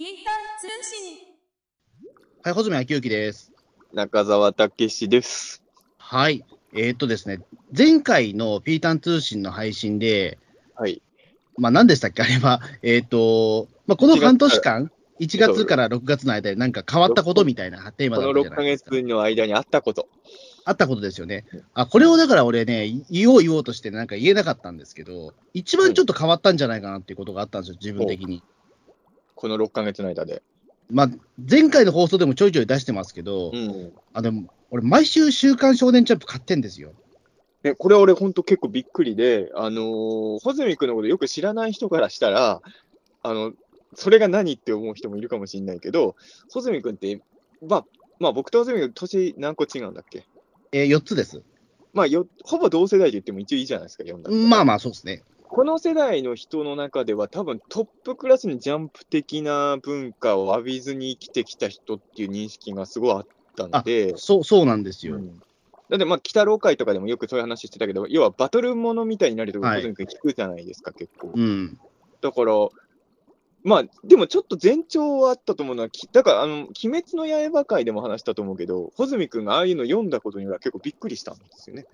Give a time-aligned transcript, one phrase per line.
[0.00, 1.18] ピータン通信。
[2.42, 3.52] はい、穂積昭之です。
[3.92, 5.62] 中澤武史です。
[5.98, 6.42] はい。
[6.72, 7.40] えーっとですね、
[7.76, 10.38] 前回のピータン通信の配信で、
[10.74, 11.02] はい。
[11.58, 12.22] まあ何でしたっけ？
[12.22, 18.90] あれは、えーっと、まあこの1月半年間、1月から6月の間でなんか変わったことみたいなテーマこのだったじゃ6ヶないですか。
[18.92, 20.08] 月の間にあったこと。
[20.64, 21.44] あったことですよね。
[21.74, 28.42] あ、これをだから俺ね、言おう言おうとしてなんか言えなかったんですけど、一番ちょっと変わったんじゃないかなっていうことがあったんですよ、自分的に。
[29.40, 30.42] この6ヶ月の間で。
[30.90, 31.08] まあ、
[31.50, 33.92] 前回の放送でもちょいちょい出してますけど、うん。
[34.12, 36.92] あ、でも、俺毎週週刊少年ジャンプ買ってんですよ。
[37.62, 42.60] で、これ俺ほんと結構びっくりで、あのー、穂積君のことよく知らない人からしたら、
[43.22, 43.52] あの、
[43.94, 46.16] それが何って思う人もいるかもしれないけど、
[46.52, 47.22] 穂積君って、
[47.66, 47.84] まあ、
[48.18, 50.26] まあ僕と穂積君年何個違うんだっけ？
[50.72, 51.42] えー、4つです。
[51.94, 54.36] まあよ、ほぼ同世代で言っても一応いいじゃないですか、読んだら。
[54.36, 55.22] まあまあ、そうですね。
[55.52, 63.26] この世代の人の中では、多分トップクラスにジャンプ的な文化を浴びずに生きてきた人っていう認識がすごいあっ
[63.56, 65.16] たので、そう、そうなんですよ。
[65.16, 65.42] うん
[65.90, 71.32] だって、まあ、北郎会とかでもよくそういう話してたけど、要はバトルものみたいになると、はい小泉君聞くじゃないですか、結構。
[71.34, 71.80] うん。
[72.20, 72.52] だから、
[73.64, 81.86] まあ、でもちょっと前兆はあったと思うのは、きだから、あの、鬼滅の刃会でも話したと思うけど、穂積君がああいうの読んだことには結構びっくりしたんですよね。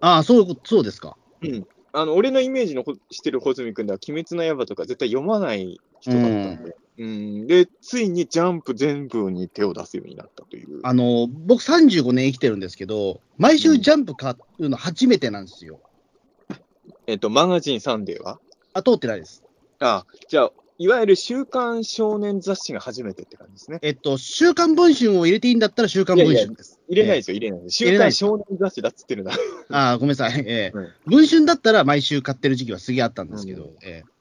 [0.00, 1.16] ああ、そうそうですか。
[1.42, 1.64] うん。
[1.92, 6.76] あの、俺のイメージのほしてる穂積君では、鬼滅の刃とか絶対読まない人だったんで。
[6.98, 10.80] うん、で、ついにジャンプ全部に手を出すようになったという。
[10.82, 15.80] あの、僕35年生きてるんですけど、毎週ジャンプ買うの初めてなんですよ。
[17.06, 18.38] えっと、マガジンサンデーは？
[18.74, 19.42] あ、通ってないです。
[19.80, 23.78] あじゃあ、いわゆる週刊少年雑誌が初めてって感じですね。
[23.82, 26.80] えっと、週刊文春を入れていいんだったら週刊文いやいや春です。
[26.88, 27.76] 入れないですよ、入れないです。
[27.76, 29.32] 週刊少年雑誌だっつってるな。
[29.70, 30.32] ああ、ごめんなさい。
[30.46, 34.12] ええうん文春だったら毎週買ってる時期はすげえあったんですけど、うんええ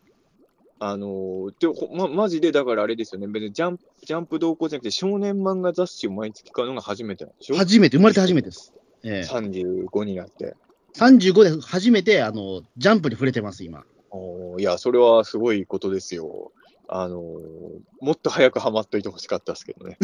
[0.84, 7.56] あのーでほま、マジでだからあれですよね、別にジャンプジャンプ同行じゃなくて、少年漫画雑誌を毎月買うのが初めてなんでしょ？
[7.56, 8.74] 初めて、生まれて初めてです。
[9.04, 10.56] ええ ?35 になって。
[10.98, 13.86] 35で初めて、あの、ジャンプに触れてます、今。
[14.12, 16.52] おーいや、それはすごいことですよ。
[16.88, 17.22] あのー
[18.02, 19.98] もっと早くハマっといてほしかったですけどね。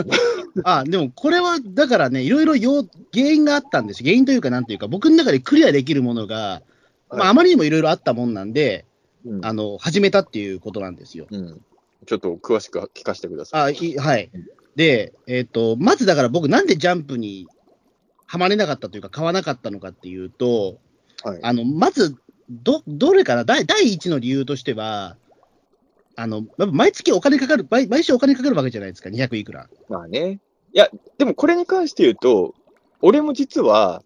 [0.64, 4.06] あ、でもこれは、だからね、いろいろ要原因があったんですよ。
[4.06, 6.62] 原因というか、なんていうか、僕の中でクリアできるものが、
[7.10, 8.86] まあ、はいあまりにもいろいろあったもんなんで、
[9.26, 11.26] うんあの、始めたっていうことなんですよ。
[11.30, 11.60] うん
[12.06, 13.62] ちょっと詳しく聞かせてください。
[13.62, 14.30] あいはい。
[14.76, 17.48] で、えっ、と、まずだから僕、なんでジャンプに
[18.26, 20.78] はまれなかったというか、買わなかったのかっていうと、
[21.24, 21.38] はい。
[21.42, 22.16] あの、まず、
[22.48, 23.44] ど、どれかな？
[23.44, 25.16] 第、第一の理由としては、
[26.14, 29.68] あの、毎月お金かかる、毎毎週お金かかるわけじゃないですか、200いくら。
[29.88, 30.40] まあね。
[30.72, 32.54] いや、でもこれに関して言うと、
[33.02, 34.02] 俺も実は、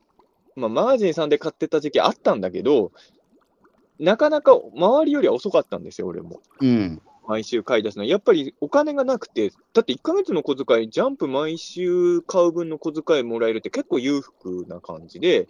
[0.57, 2.93] まあ、マガジンさんで買ってた時期あったんだけど、
[3.99, 6.41] なかなか周りよりは遅かったんですよ、俺も。
[6.61, 7.01] うん。
[7.29, 8.05] 毎週買い出すの。
[8.05, 15.47] やっぱりお金がなくて、だって1ヶ月の小遣い、ジャンプ毎週買う分の小遣いもらえるって結構裕福な感じで、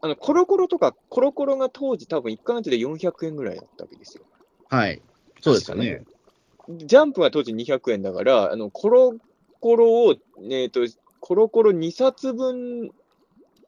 [0.00, 4.24] あの、コロコロとか、コロコロが当時多分1ヶ月で400円ぐらいだったわけですよ。
[4.68, 5.02] はい。
[5.40, 6.04] そうですよね。
[6.68, 9.14] ジャンプが当時200円だから、あのコロ
[9.60, 10.80] コロを、えー、と
[11.20, 12.90] コロコロ2冊分、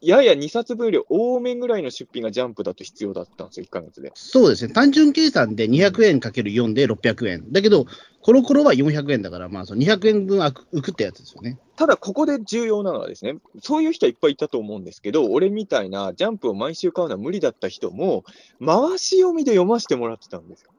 [0.03, 4.13] やや2冊分より多めぐらいの出費がジャンプだと必要だったんですよ、1ヶ月で。
[4.15, 4.73] そうですね。
[4.73, 7.53] 単純計算で200円かける4で600円。
[7.53, 7.87] だけど、
[8.23, 11.59] コロコロは400円だから、まあ、その200円分浮くってやつですよね。
[11.77, 18.25] ただ、ここで重要なのはですね、そういう人はいっぱいいたと思うんですけど、俺みたいなジャンプを毎週買うのは無理だった人も、
[18.65, 20.71] 回し読みで読ませてもらってたんですよ。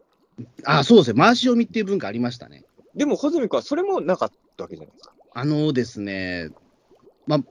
[0.65, 1.21] あ、そうですね。
[1.21, 2.63] 回し読みっていう文化ありましたね。
[2.95, 5.13] でも、穂積君はそれもなかったわけじゃないですか。
[5.33, 6.49] あのですね、
[7.27, 7.43] まあ、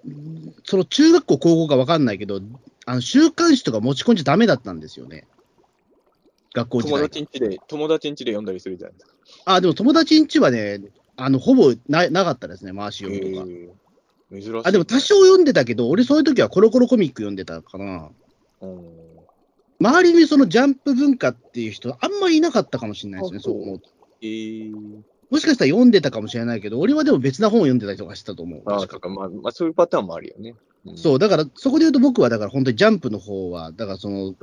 [0.65, 2.41] その中学校、高校か分かんないけど、
[2.87, 5.27] あの週刊誌とか持ち込んじゃダメだったんですよね。
[6.55, 7.09] 学校時友代。
[7.09, 9.15] 達ん家で、友達ん家で読んだりするじゃないですか。
[9.45, 10.81] あ、でも友達ん家はね、
[11.17, 13.47] あの、ほぼななかったですね、回し読みとか。
[14.31, 14.63] 珍しい。
[14.65, 18.11] あ、でも多少読んでたけど、俺そういう時はコロコロコミック読んでたかな。
[18.63, 19.11] うん
[19.83, 23.89] 周りにそのジャンプ文化っていう人、あんまりいなかったかもしれないですね、あそうそう思うと。
[24.21, 28.63] えーもしかしたら読んでたかもしれないけど、俺はでも別な本を読んでたりとかしてたと思う。
[28.67, 30.55] ああ、確かまあ、まあ、そういうパターンもあるよね。
[30.87, 34.35] うんそう、だからそこで言うと僕は、だから本当にジャンプの方は、だからその、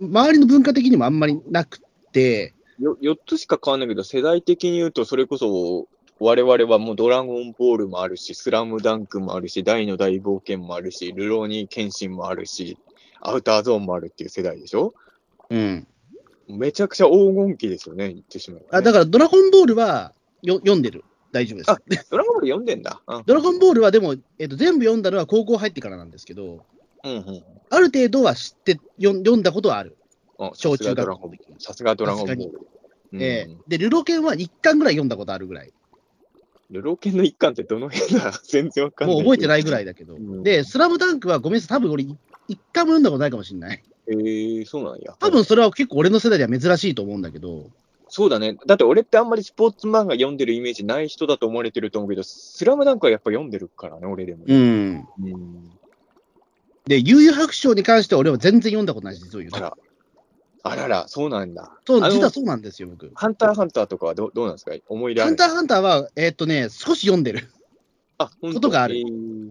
[0.00, 1.80] 周りの文化的にもあんまりなく
[2.12, 12.78] て、よ4つしか変わんないけど、世代的に言うと、それこそ、我々はもうドラゴンボールもあるし、スラムダンクもあるし、大の大冒険もあるし、ルローニケンシンもあるし、
[13.20, 14.94] アウターゾーンもあるっていう世代でしょ？
[15.50, 15.86] うん。
[16.48, 18.68] めちゃくちゃ黄金期ですよね、言ってしまえば、ね。
[18.72, 20.12] あだからドラゴンボールは
[20.42, 21.04] よ読んでる。
[21.32, 21.78] 大丈夫ですあ。
[22.10, 23.02] ドラゴンボール読んでんだ。
[23.06, 26.64] うんドラゴンボールはでも、えっと、全部読んだのは高校入ってからなんですけど、
[27.04, 27.44] うんうん。
[27.70, 29.96] ある程度は知って読ん読んだことはある。
[30.38, 32.60] あ小中学校さすがドラゴンボール。
[33.12, 35.72] うんええで、ルロケンは1巻ぐらい読んだことあるぐらい。
[36.70, 38.32] ルロケンの一巻ってどの辺だ？
[38.44, 39.16] 全然わかんない。
[39.16, 39.62] もう覚えてないい。
[39.62, 40.14] ぐらいだけど。
[40.14, 42.16] うんで、スラムダンクはごめんなさい、多分俺、1
[42.72, 43.82] 巻も読んだことないかもしれない。
[44.08, 45.14] えー、そうなんや。
[45.18, 47.70] 多分それは結構俺の世代では珍しいと思うんだけど、
[48.08, 48.56] そうだね。
[48.66, 54.44] だって俺ってあんまりスポーツ漫画読んでるイメージない人だと思われてると思うけど、スラムダンクはやっぱ読んでるからね、俺でも。
[54.46, 55.08] うん。
[55.22, 55.70] うん
[56.88, 59.56] で、悠々白書に関しては俺は全然読んだことないです、実を言うと。
[59.56, 59.76] あら。
[60.62, 61.72] あらら、そうなんだ。
[61.84, 63.10] そう、実はそうなんですよ、僕。
[63.14, 64.70] ハンターハンターとかはどどうなんですか？
[64.88, 65.30] 思い入れある？
[65.30, 67.48] ハンターハンターは、えーっとね、少し読んでる。
[68.18, 69.50] あ、ことがあるえー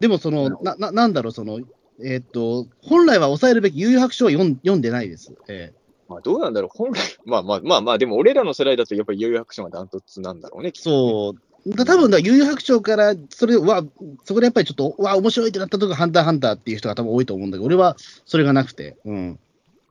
[0.00, 1.60] でも、その、な、ななんだろう、その、
[2.02, 5.34] えーっと、本来は抑えるべき悠々白書は読ん読んでないです。
[5.48, 5.72] え
[6.08, 11.34] まあ、どうなんだろう、本来、 まあまあまあまあ、でも俺らの世代だとやっぱり悠々白書がダントツなんだろうね、そ
[11.66, 11.74] う。
[11.74, 13.82] だ多分だ、悠々白書から、それ、わ、
[14.24, 17.96] そこでやっぱりちょっと、わ、面白いってなったとこがハンターハンターっていう人が多分多いと思うんだけど、俺は
[18.26, 18.96] それがなくて。
[19.06, 19.38] うん。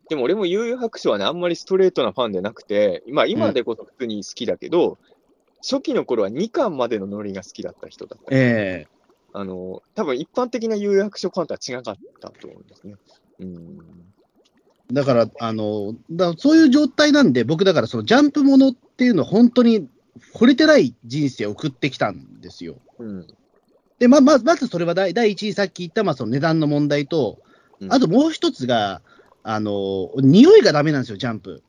[0.07, 4.99] でも俺も悠々白書はね、あんまりストレートなファンでなくて、まあ今でこそ普通に好きだけど、
[5.67, 8.35] 初期の頃は2巻までのノリが好きだった人だった。
[8.35, 8.92] ええ
[9.33, 12.95] あの、多分一般的な悠々白書ファンとは違かったと思うんですね。
[13.39, 13.79] うん。
[14.93, 19.87] だから、あの、だそういう状態なんで、僕だからそのジャンプものっていうのは本当に
[20.35, 22.75] 惚れてない人生を送ってきたんですよ。
[22.99, 23.27] うん。
[23.97, 27.39] で、ま、ままずそれは第第一にさっき言った、まあ、その値段の問題と、
[27.79, 29.01] うんあともう一つが、
[29.41, 31.63] あの、匂いがダメなんですよ、ジャンプ。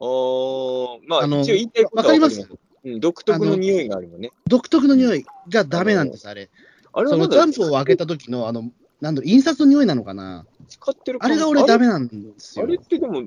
[0.00, 1.44] おーまあ、あの
[1.92, 2.48] わかります
[2.84, 4.30] うん、独特の匂いがあるよね。
[4.46, 6.50] 独特の匂いがダメなんです、あれ。
[6.94, 8.70] そのあれはまだジャンプを開けた時の、あの、
[9.00, 10.46] なんだ印刷の匂いなのかな。
[10.68, 12.66] 使ってるあれが俺ダメメなんですあよ。
[12.66, 13.24] れってでも、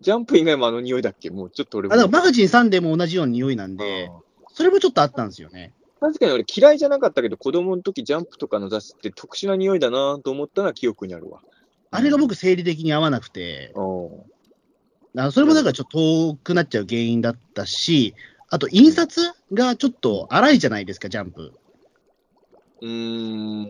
[0.00, 1.30] ジャンプ以外もあの匂いだっけ？
[1.30, 4.10] もうちょっと俺もあだからマガジン3でも同じような匂いなんで、
[4.52, 5.72] それもちょっとあったんですよね。
[6.00, 11.40] 確かに俺嫌いじゃなかったけど、子供の時ジャンプとかの雑誌って特殊な匂いだなと思ったのは記憶にあるわ。
[11.90, 14.26] あれが僕、生理的に合わなくて、お
[15.16, 18.14] あそれもだからちょっと遠くなっちゃう原因だったし、
[18.48, 21.52] あと印刷がちょっと荒いじゃないですか、ジャンプ。
[22.82, 23.62] うーん、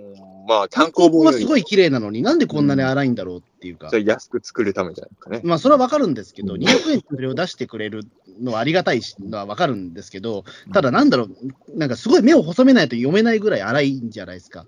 [0.48, 3.88] まあ、単単行行本はすごい綺麗なのに、なんでこんなに荒いんだろうっていうか。
[3.88, 5.40] それ安く作るためじゃないですかね。
[5.44, 8.02] まあ、それはわかるんですけど、うん200円それを出してくれる
[8.40, 14.66] のはありがたいしのはわかるんですけど、ただなんだろう、なんかすごい目を細めないと読めないぐらい荒いんじゃないですか。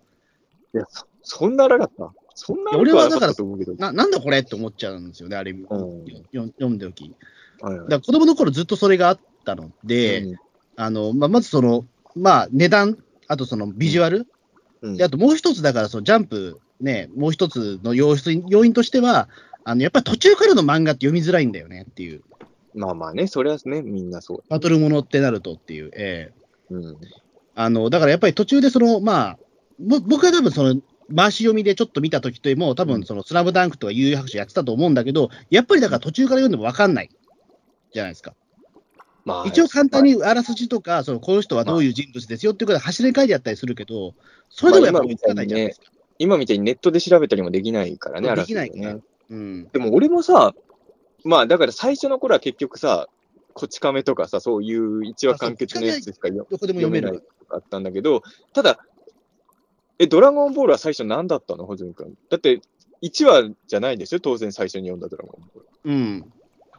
[0.75, 2.13] いや、そそんな荒かった？
[2.35, 3.75] そんな荒かったと思うけど。
[3.75, 5.67] ななんだこれって思っちゃうんですよね、あれ、んよ
[6.33, 7.13] 読んでおき。
[7.61, 10.37] はいはいだから子供の頃ずっとそれがあったので、うん
[10.77, 14.27] あのまあ、まずその、まあ、値段、あとそのビジュアル、
[14.83, 19.29] うんであともう一つ、だからそのジャンプ、ね、もう一つの要因要因としては、
[19.65, 22.23] あのやっぱり途中からの漫画って読みづらいんだよねっていう、
[22.75, 24.45] まあまあね、それはね、みんなそう。
[24.49, 26.33] バトルものってなるとっていう、え
[26.71, 26.97] えうん。
[27.55, 29.39] あのだからやっぱり途中でその、まあ、
[29.81, 30.81] ぼ僕は多分その、
[31.15, 37.11] 回し読みでちょっと見たときとも、多分そのスラムダンクとか悠々白書やってたと思うんだけど、やっぱりだから途中から読んでも分かんない
[37.93, 38.35] じゃないですか。
[39.29, 44.15] まあ、一応簡単にあらすじとか、そのこの人はどういう人物ですよっていうことで走り書いてあったりするけど、
[44.49, 45.87] それでもやっぱり追いつかないじゃないですか。
[46.19, 49.03] 今みたいにネットで調べたりもできないからね、できないからあらすじね。
[49.31, 49.69] うん。
[49.69, 50.55] でも俺もさ、
[51.25, 53.09] まあだから最初の頃は結局さ、
[53.53, 57.13] こち亀とかさ、そういう一話完結のやつしかよどこでも読めない。
[57.13, 58.23] とかあったんだけど、
[58.53, 58.79] ただ、
[59.99, 61.67] え、ドラゴンボールは最初何だったの？
[61.67, 62.15] ホズミ君。
[62.31, 62.61] だって、
[63.03, 65.93] 1話じゃないんですよ、当然最初に読んだドラゴンボール。
[65.93, 66.33] うん。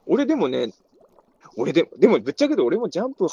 [0.06, 0.72] 俺でもね、
[1.57, 3.30] 俺ででもぶっちゃけど俺もジャンプは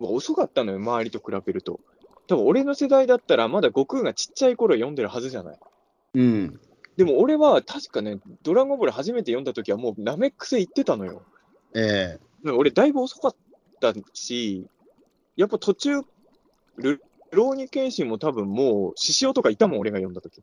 [0.00, 1.80] は遅かったのよ、周りと比べると。
[2.26, 5.58] 多分俺の世代だったらまだ悟空がちっちゃい頃読んでるはずじゃない。
[6.14, 6.60] うん。
[6.96, 11.22] でも俺は確かね、ドラゴンボール初めて読んだ時はもうナメック星行ってたのよ。
[11.74, 13.36] ええだから俺だいぶ遅かっ
[13.80, 14.66] たし、
[15.36, 16.02] やっぱ途中、
[16.76, 20.42] ルローニケンシンも多分もう、獅子王とかいたもん、俺が読んだ時。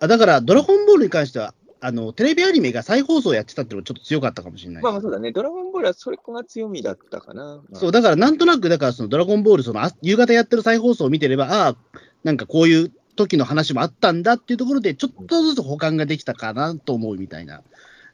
[0.00, 1.54] あだから、ドラゴンボールに関しては、
[1.84, 4.82] あのテレビアニメが再放送やってたっていうのがちょっと強かったかもしれない。
[4.82, 7.60] まあまあそうだね、ドラゴンボールはそれが強みだったかな。
[7.74, 11.76] そう、だからなんとなく、だからそのドラゴンボール、そのあ夕方やってる再放送を見てれば、ああ、
[12.22, 17.60] なんかこういう時の話もあったんだっていうところで、ちょっとずつ保管ができたかなと思うみたいな。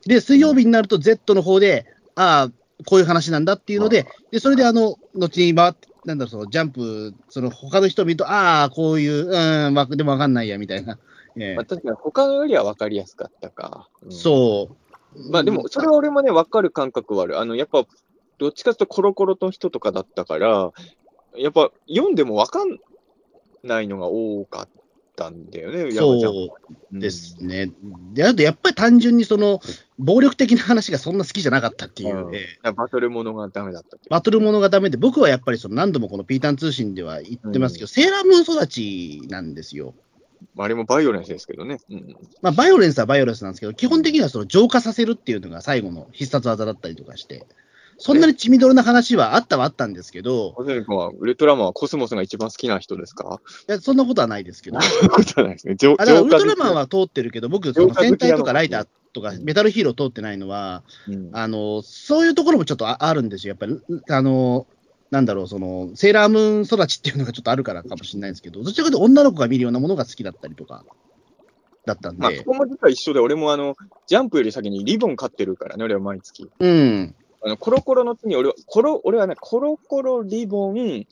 [0.05, 1.87] で、水曜日になると Z の方で、
[2.17, 10.99] ああ、こういう話なんだっていうので、でそれであの、後に回って、なんだろう、そのジャンプ、その他の人を見ると、ああ、こういう、うん、わでもわかんないや、みたいな。
[11.37, 13.88] ええまあ、確かに他のよりは分かりやすかったか。
[14.02, 15.30] うんそう。
[15.30, 17.40] まあでも、それは俺もね、分かる感覚はある。
[17.40, 17.84] あの、やっぱ、
[18.38, 20.72] どっちかというとコロコロの人とかだったから、
[21.37, 22.78] やっぱ読んでも分かん
[23.62, 24.68] ないのが多かっ
[25.14, 26.50] たんだよね、そ
[26.92, 27.70] うですね。
[28.14, 29.60] で、あとやっぱり単純にその、
[29.99, 39.94] 暴力的な話がそんな好きじゃなかったっていう、うんええうんバトルものがダメだったバトルものがダメで、僕はやっぱりその何度もこのピータン通信では言ってますけど、セーラームーン育ちなんですよ。
[40.54, 41.78] まああれもバイオレンスですけどね。
[41.90, 42.16] うん。
[42.42, 47.47] まあ、バイオレンスはバイオレンスなんですけど、基本的にはその浄化させるっていうのが最後の必殺技だったりとかして、
[47.99, 53.40] そんなに血みどろな話はあったはあったんですけど、小泉君は、ウルトラマンはコスモスが一番好きな人ですか？
[53.68, 55.76] いやそんなことはないですけど、そんなことはないですね。
[55.76, 61.30] 浄あウルトラマンは通ってるけど、僕、その戦隊とかライターとか、メタルヒーロー通ってないのは、うん。
[61.35, 63.78] あのそういうところもちょっとああるんですよ、やっぱり、
[64.09, 64.66] あの
[65.11, 70.85] なんだろう、そのセーラームーン育ちっていうのがちょっとあるからかもしれないですけど、どちらかというと女の子が見るようなものが好きだったりとか、
[71.85, 73.76] だったんまあ、でそ、こも実は一緒で、俺もあの、
[74.07, 76.50] ジャンプより先にリボン買ってるからね、俺は毎月。
[76.59, 81.07] うん、あの、コロコロの次、俺は、コロ、俺はね、コロコロリボン、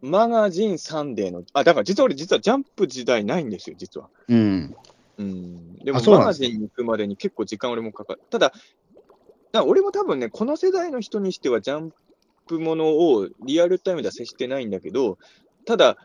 [0.00, 4.08] マガジン、サンデーの、あ、だから実は俺、実はジャンプ時代ないんですよ、実は。
[4.28, 4.76] うん、
[5.18, 5.76] うん。
[5.76, 8.20] でも、マガジンに行くまでに結構時間俺もかかる。
[8.30, 8.52] ただ、
[9.52, 11.92] だ俺も多分ね、この世代の人にしては、ジャン
[12.46, 15.18] プものをリアルタイムでは接してないんだけど、
[15.64, 15.96] ただ、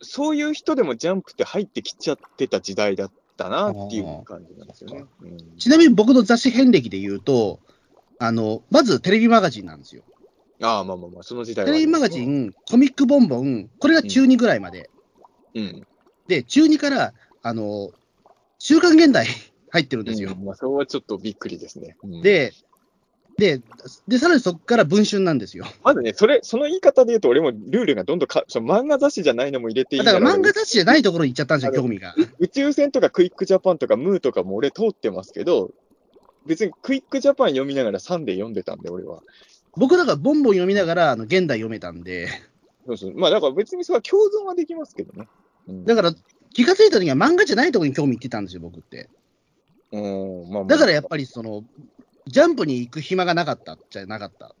[0.00, 5.04] そういう人でもジャンプって入ってきちゃってた時代だったなっていう感じなんですよね。
[5.22, 7.60] うんちなみに僕の雑誌遍歴で言うと、
[8.18, 10.02] あのまずテレビマガジンなんですよ。
[10.60, 11.70] ああ、まあまあまあ、その時代は。
[11.70, 12.24] テレビマガジ。
[12.24, 14.90] ン、コミックボンボン、これが中2ぐらいまで。
[15.54, 15.86] うん。
[16.26, 17.90] で、中2から、あの、
[18.58, 19.26] 週刊現代
[19.70, 20.34] 入ってるんですよ。
[20.36, 21.96] うんまあ、それはちょっとびっくりですね。
[22.02, 22.52] うん、で、
[23.38, 23.62] で、
[24.08, 25.64] で、さらにそこから文春なんですよ。
[25.84, 32.16] まずね、それ、その言い方で言うと、俺もルールがどんどんか、その漫画雑誌じゃないのも入れていいだから漫画画雑誌じゃないところに行っちゃったんですよ、興味が。
[32.40, 35.70] 宇宙船とかクイックジャパンとかムーとかも俺通ってますけど、
[36.46, 39.22] 別にクイックジャパン読みながらサンデー読んでたんで、俺は。
[39.76, 42.28] 僕だからボンボン読みながら、あの、現代読めたんで、
[42.86, 43.14] そうそう。
[43.14, 45.28] まあ、だから別にそれは共存はできますけどね。
[45.68, 46.12] うん、だから
[46.54, 49.08] 気がついた時は漫画じゃないところに興味いってたんですよ、僕って。
[49.92, 51.64] うん、まあまあ、だからやっぱりその、
[52.28, 54.54] ジャンプに行く暇がなかったじゃなかった。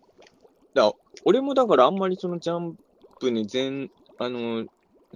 [0.74, 0.92] だ
[1.24, 2.76] 俺もだからあんまりそのジャン
[3.20, 4.64] プに全、あの、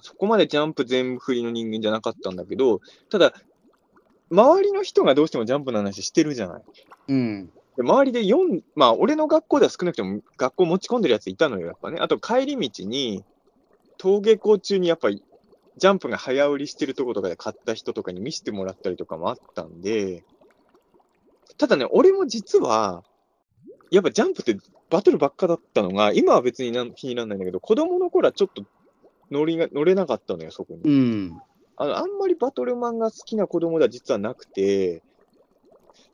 [0.03, 2.81] そこまでジャンプ全部振りの人間じゃなかったんだけど、
[3.11, 3.33] ただ、
[4.31, 6.63] 周りの人がどうしてもジャンプの話してるじゃない。
[7.09, 7.47] うん。
[7.77, 11.99] で周りで読ん、まあ、俺の学校では少なくとも学校持ち込んでるやついたのよ、やっぱね。
[12.01, 13.25] あと、帰り道に、
[13.99, 15.23] 登下校中にやっぱり、
[15.79, 20.23] ジャンプが早売りしてるとことかで買った人とかに見せてもらったりとかもあったんで、
[21.59, 23.05] ただね、俺も実は、
[23.91, 24.57] やっぱジャンプって
[24.91, 28.65] バトルばっかだったのが、今は別になん気にならないんだけど、子供の頃はちょっと
[29.31, 30.81] 乗りが乗れなかったのよ、そこに。
[30.83, 31.41] うん。
[31.77, 35.03] あの、あんまりバトルマンが好きな子供では実はなくて、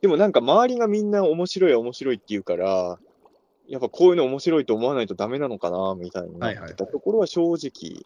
[0.01, 2.99] でもなんか周りがみんな面白い面白いって言うから、
[3.67, 8.05] やっぱこういうの面白いと思わないとダメなのかな、みたいになってたところは正直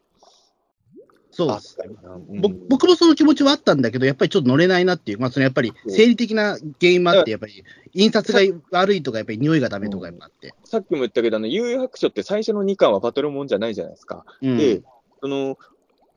[1.34, 1.78] そうです。
[1.82, 7.64] うんぼ僕もその気持ちはあったんだけど、やっぱりちょっと乗れないなっていう、まあ、そのやっぱり生理的な原因もあって、やっぱり
[7.94, 8.40] 印刷が
[8.72, 10.54] 悪いとか、やっぱり匂いがダメとかやっぱあって。
[10.64, 14.26] さっきも言ったけど、あの、悠々白書って最初の2巻はバトルもんじゃないじゃないですか。
[14.42, 14.84] うんで、
[15.22, 15.58] その、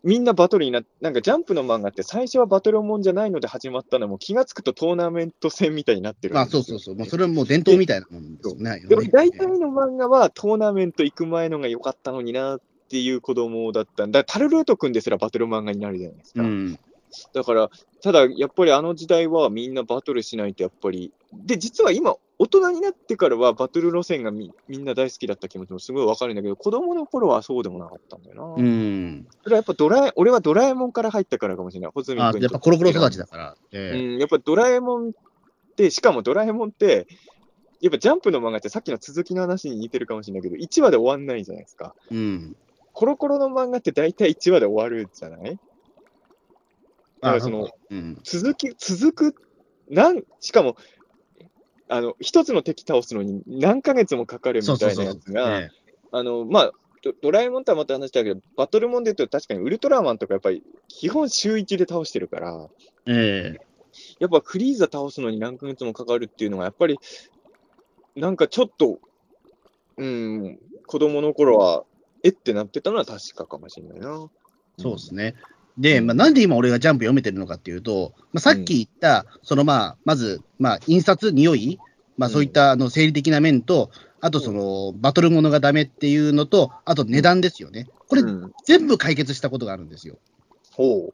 [0.05, 8.85] みんなバトルになって、なんかジャンプの漫画って最初はバトルもんじゃないので始まったのも気がつくとトーナメント戦みたいになってるんまあそうそうそう、もうそれはもう伝統みたいなもんですよね。
[8.87, 14.25] でも大体の漫画はトーナメント行く前のが良かったのになっていう子供だったんだ。
[14.25, 16.43] タルルート君ですらバトル漫画になるじゃないですか。
[16.43, 16.79] うん。
[17.33, 17.71] だから、
[18.03, 21.13] ただやっぱりあの時代はみんなバトルしないとやっぱり。
[21.33, 28.63] で、実は今、大人になってからはバトル路線がみみんな大好きだった気持ちもすごいわかるんだけど、子供の頃はそうでもなかったんだよな。
[28.63, 29.27] うん。
[29.43, 31.91] それはやっぱドラえ、俺はドラえもんから入ったからかもしれない。
[31.93, 33.51] 穂積あ君やっぱコロコロ育ちだから。
[33.53, 35.13] うええん、やっぱドラえもんっ
[35.77, 37.07] て、しかもドラえもんって、
[37.81, 41.95] やっぱジャンプの漫画ってさっきの続きの話に似てるかもしれないけど、1話で終わんないじゃないですか。
[42.11, 42.57] うん。
[42.97, 45.59] コロコロの漫画って大体1話で終わるじゃない？
[47.21, 48.19] だからその、うん。
[48.25, 49.43] 続き、続く、
[49.91, 50.77] なん、しかも、
[51.89, 55.69] あの、一つの敵倒すのに何ヶ月もかかるみたいなやつが、え
[56.11, 56.73] あの、まあ、
[57.03, 62.67] ドドラえもんとはまた話したけど、バトルモンで言うと確かにウルトラマンとかやっぱり基本週1で倒してるから、
[63.05, 63.67] ええ。
[64.21, 66.99] やっぱフリーザ倒すのに何ヶ月もかかるっていうのが、やっぱり、
[68.15, 69.01] なんかちょっと、
[69.99, 71.85] うん、子供の頃は、
[72.27, 74.29] えってなってたのは確かかもしれないな。
[74.79, 75.35] そうですね。
[75.79, 81.79] で、まあ、なんで今俺がジャンプ読めてるのかっていうと、まあ、さっき言った、そのまあ、まず、まあ、印刷、匂い、
[82.17, 83.91] まあ、そういったあの生理的な面と、
[84.21, 87.89] あとその、バトルものがダメっていうのと、あと値段ですよね。
[88.09, 90.17] これ、うん、全部解決したことがあるんですよ。
[90.73, 91.13] ほ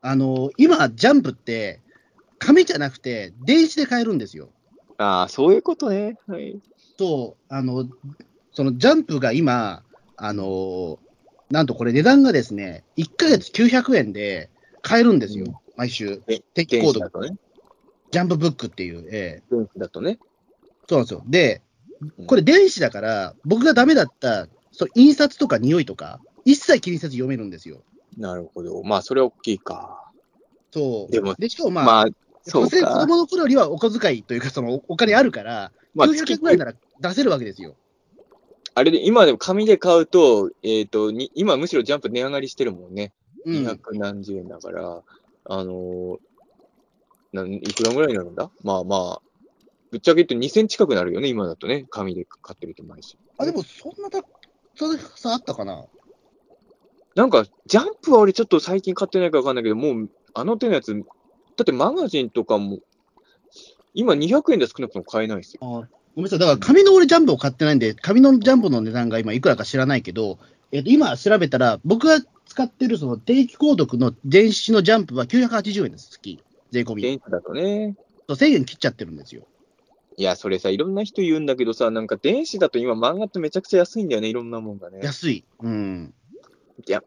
[0.00, 1.80] あの、今、ジャンプって、
[2.38, 4.46] 紙じゃなくて、電子で買えるんですよ。
[4.46, 5.02] う。
[5.02, 6.16] ああ、そういうことね。
[6.28, 6.60] はい。
[6.96, 7.88] と、あの、
[8.52, 9.82] そのジャンプが今、
[10.18, 10.98] あの、
[11.50, 14.50] なんとこれ値段がですね、1ヶ月900円で
[14.82, 16.40] 買えるんですよ、うん毎週え。
[16.54, 17.36] 定期電購読、ね。
[18.10, 20.18] ジャンプブックっていう、ええ電子だとね。
[20.88, 21.22] そうなんですよ。
[21.28, 21.62] で
[22.18, 27.82] うん、これ電子だから、僕がダメだった、そう印刷とか匂いとか、一切気にせず読めるんですよ。
[28.16, 28.82] なるほど。
[28.82, 30.10] まあ、それは大きいか。
[30.72, 31.12] そう。
[31.12, 32.06] でもで、しかもまあ、まあ、
[32.42, 33.06] そう子か。
[33.06, 37.76] 供の頃よりはお小遣いというか、そのおお金あるから、まあ、900円ぐらいなら出せるわけですよ。
[38.78, 43.12] あれで、今でも紙で買うと、えっ、とに、今むしろジャンプ値上がりしてるもんね。
[43.44, 45.02] うん、200何十円だから、
[45.44, 46.18] あのー
[47.32, 48.50] なんいくらぐらいになるんだ？
[48.62, 49.22] まあまあ、
[49.90, 51.86] ぶっちゃけ言って2000近くなるよね、今だとね。
[51.90, 53.18] 紙で買ってると毎週。
[53.36, 54.22] あ、でもそんなた
[55.16, 55.84] 差あったかな？
[57.14, 61.00] なんか、ジャンプは俺ちょっと最近買ってないからわかんないけど、もう、あの手のやつ、だ
[61.62, 62.78] ってマガジンとかも、
[63.92, 65.60] 今200円で少なくとも買えないですよ。
[65.62, 70.38] あごめんなさい、だから紙の俺ジャンプを買ってないんで、紙のジャンプの値段が今いくらか知らないけど、
[70.72, 77.02] えっと今調べたら、僕が使ってるその定期購読の電子のジャンプは980円です、月、税込み。
[77.02, 77.96] 電子だとね。
[78.28, 79.46] そう1000円切っちゃってるんですよ。
[80.16, 84.98] いや、それさ、いろんな人言うんだけどさ、なんか電子だと今漫画ってめちゃくちゃ安いんだよね、いろんなもんがね。
[85.00, 85.44] 安い。
[85.60, 86.12] うん。
[86.86, 87.04] いや、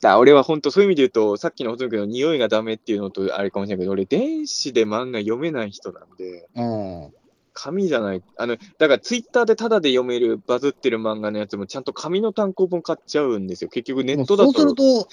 [0.00, 7.14] だ俺は本当そういう意味で言うと、さっきのほとんどの匂いがダメっていうのとあれかもしれないけど、俺電子で漫画読めない人なんで、うん。
[7.56, 8.22] 紙じゃない。
[8.36, 13.70] あの、だからツイッターでタダで読める、バズってる漫画のやつもちゃんと紙の単行本買っちゃうんですよ。
[13.70, 15.04] 結局ネットだそうすると。
[15.04, 15.08] と、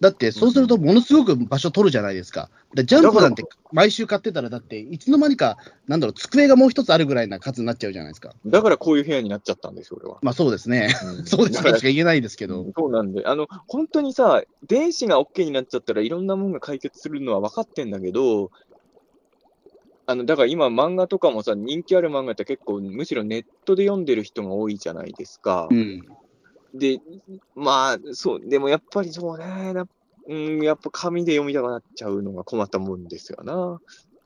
[0.00, 2.50] だってそうするとものすごく場所取るじゃないですか。
[2.74, 8.34] でジャンプなんて毎週買ってたら、だっていつの間にか、なんだろう、机がもう一つあるぐらいな数になっちゃうじゃないですか。
[8.44, 10.18] だからこういう部屋になっちゃったんですよ、俺は。
[10.22, 10.88] まあそうですね。
[11.18, 12.66] うん そうですだからかしか言えないですけど。
[12.76, 18.50] そうなんで、あの、本当にさ、電子が OK になっちゃったらいろんなものが解決するのは分かってんだけど、
[20.06, 25.74] あの、だから今漫画とかもさ、人気ある漫画って結構むしろネットで読んでる人が多いじゃないですかう。
[25.74, 26.04] ん。
[26.72, 27.00] で、
[27.54, 29.86] まあ、そう、でもやっぱりそうね、な
[30.28, 33.80] うん、やっぱ紙で読みたくなっちゃうのが困ったもんですよな。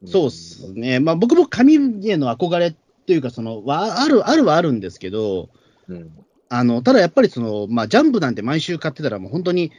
[0.07, 0.99] そうっすね。
[0.99, 1.75] まあ僕も紙
[2.09, 2.75] への憧れ
[3.07, 5.51] というか、その、はある、あるはあるんですけど、
[5.89, 6.11] うん。
[6.49, 9.73] あの、ただやっぱりその、まあジャンプなんて毎週買ってたらもう本当に、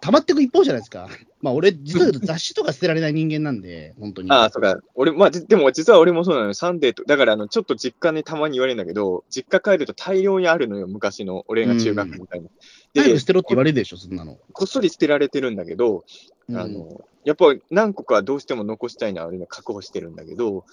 [0.00, 1.08] 溜まっていく一方じゃないですか。
[1.40, 4.30] まあ俺、実は雑誌とか捨てられない人間なんで、 本当に。
[4.30, 4.78] ああ、そうか。
[4.94, 6.54] 俺、まあ、じでも実は俺もそうなのよ。
[6.54, 11.44] サンデーと、だからあの、ちょっと実家にたまに言われるんだけど、実家帰ると大量にあるのよ、昔の。
[11.48, 12.48] 俺が中学みたいな。
[12.94, 14.38] 早く捨てろって言われるでしょ、そんなの。
[14.52, 16.04] こっそり捨てられてるんだけど、
[16.48, 20.64] うんあの、やっぱ何個かどうしても残したいのは俺が確保してるんだけど、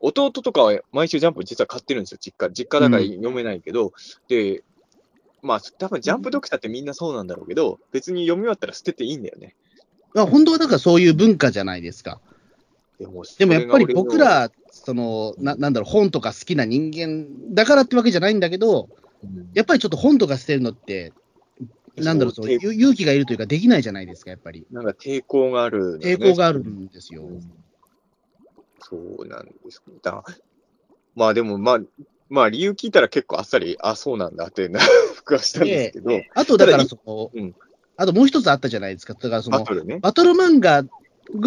[0.00, 2.52] 弟とかは毎週ジャンプ実は買ってるんですよ、実家。
[2.52, 3.92] 実家だから読めないけど、
[4.28, 4.62] で、
[5.44, 9.54] まあ、多分ジャンプ読者ってみんなそうなんだろうけど、別に読み終わったら捨てていいんだよね。
[10.14, 12.20] まあ本当はだからそういう文化じゃないですか。
[12.98, 18.88] でも、でもやっぱり僕ら、そのな、なんだろう、本とか好きな人間だからってわけじゃないんだけど、
[19.52, 21.12] やっぱりちょっと本とか捨てるのって、
[21.96, 24.66] なんだろう、そう勇気がいるというか、できないじゃないですか、やっぱり。
[24.70, 27.22] なんか抵抗があるのね、抵抗があるんですよ。
[27.22, 27.52] うん
[28.86, 30.22] そうなんですだ
[31.14, 31.80] まあでも、まあ、
[32.34, 34.80] まあ理由聞いたら結構あっさり、あ、そうなんだってな、
[35.14, 37.54] 服はしたんですけど、あと、だからその、うん
[37.96, 39.14] あともう一つあったじゃないですか。
[39.14, 40.00] だからその、バトルね。
[40.00, 40.84] バトル漫画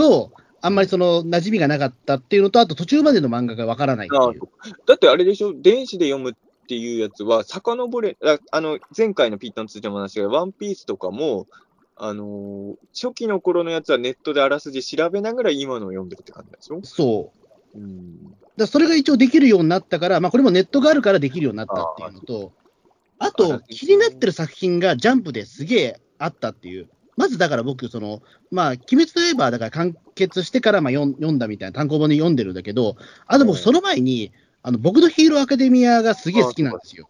[0.07, 4.07] を、あんまりその、馴染みがなかったっていうのと、あと途中までの漫画がわからない。
[4.07, 6.33] だってあれでしょ、電子で読むっ
[6.67, 11.47] ていうやつは、遡れ、ああの、前回のピーターについても話したけど、ワンピースとかも、
[11.97, 16.79] あのー初期の頃のやつはネットであらすじ調べながら今のを読んでるって感じなんですよ。
[16.83, 17.31] そ
[17.75, 17.79] う。
[17.79, 18.35] うん。
[18.57, 22.53] だそれが一応できるようになったから、まあ、これもネットがあるからできるようになったっていうのと、
[23.19, 26.89] ああと、気になってる作品がジャンプですげえあったっていう。
[27.15, 37.09] まずだから僕、その、まあ、鬼滅の刃だから完結してからまあ読ん読んだみたいな単行本で読んでるんだけど、あと僕その前に、あの、僕のヒーローアカデミアがすげえ好きなんですよ。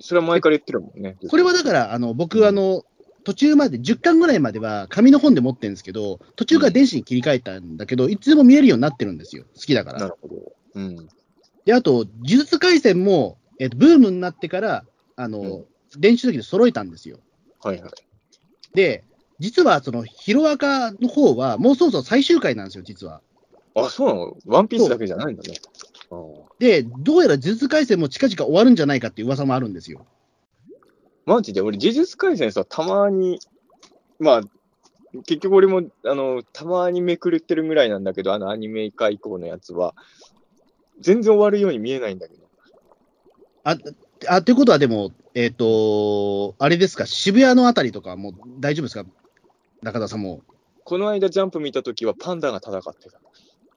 [0.00, 1.16] それは前から言ってるもんね。
[1.28, 2.84] これはだから、あの、僕、あの、
[3.24, 9.44] 途中まで、10巻ぐらいまでは紙の本で持ってるんですけど、途中から電子に切り替えたんだけど、いつでも見えるようになってるんですよ。
[9.54, 9.98] 好きだから。
[10.00, 10.52] なるほど。
[10.74, 11.08] うん。
[11.64, 14.84] で、あと、呪術廻戦も、えっとブームになってから、
[15.16, 15.64] あの、うん
[15.98, 17.18] 電子書籍で揃えたんですよ。
[17.62, 17.90] はいはい。
[18.72, 19.04] で、
[19.38, 23.20] 実は、その、ヒロアカの方は、もうそろそろ最終回なんですよ、実は。
[23.74, 24.36] あ、そうなの？
[24.46, 25.54] ワンピースだけじゃないんだね。
[26.58, 30.06] で、どうやら呪術廻戦も近々終わるんじゃないかっていう噂もあるんですよ。
[31.26, 33.38] マジで俺、呪術廻戦さ、たまに、
[34.18, 34.40] まあ、
[35.26, 39.94] 結局俺も、あの、たまにめくれてるぐらいなんだけど、あのアニメ化以降のやつは、
[41.00, 42.42] 全然終わるように見えないんだけど。
[43.64, 43.76] あ、
[44.28, 49.06] あっていうことは、でも、えっ、と、あれですか、渋谷のあたりとかもう大丈夫ですか？
[49.82, 50.42] 中田さんも。
[50.84, 53.20] この間ジャンプ見たときはパンダが戦ってた。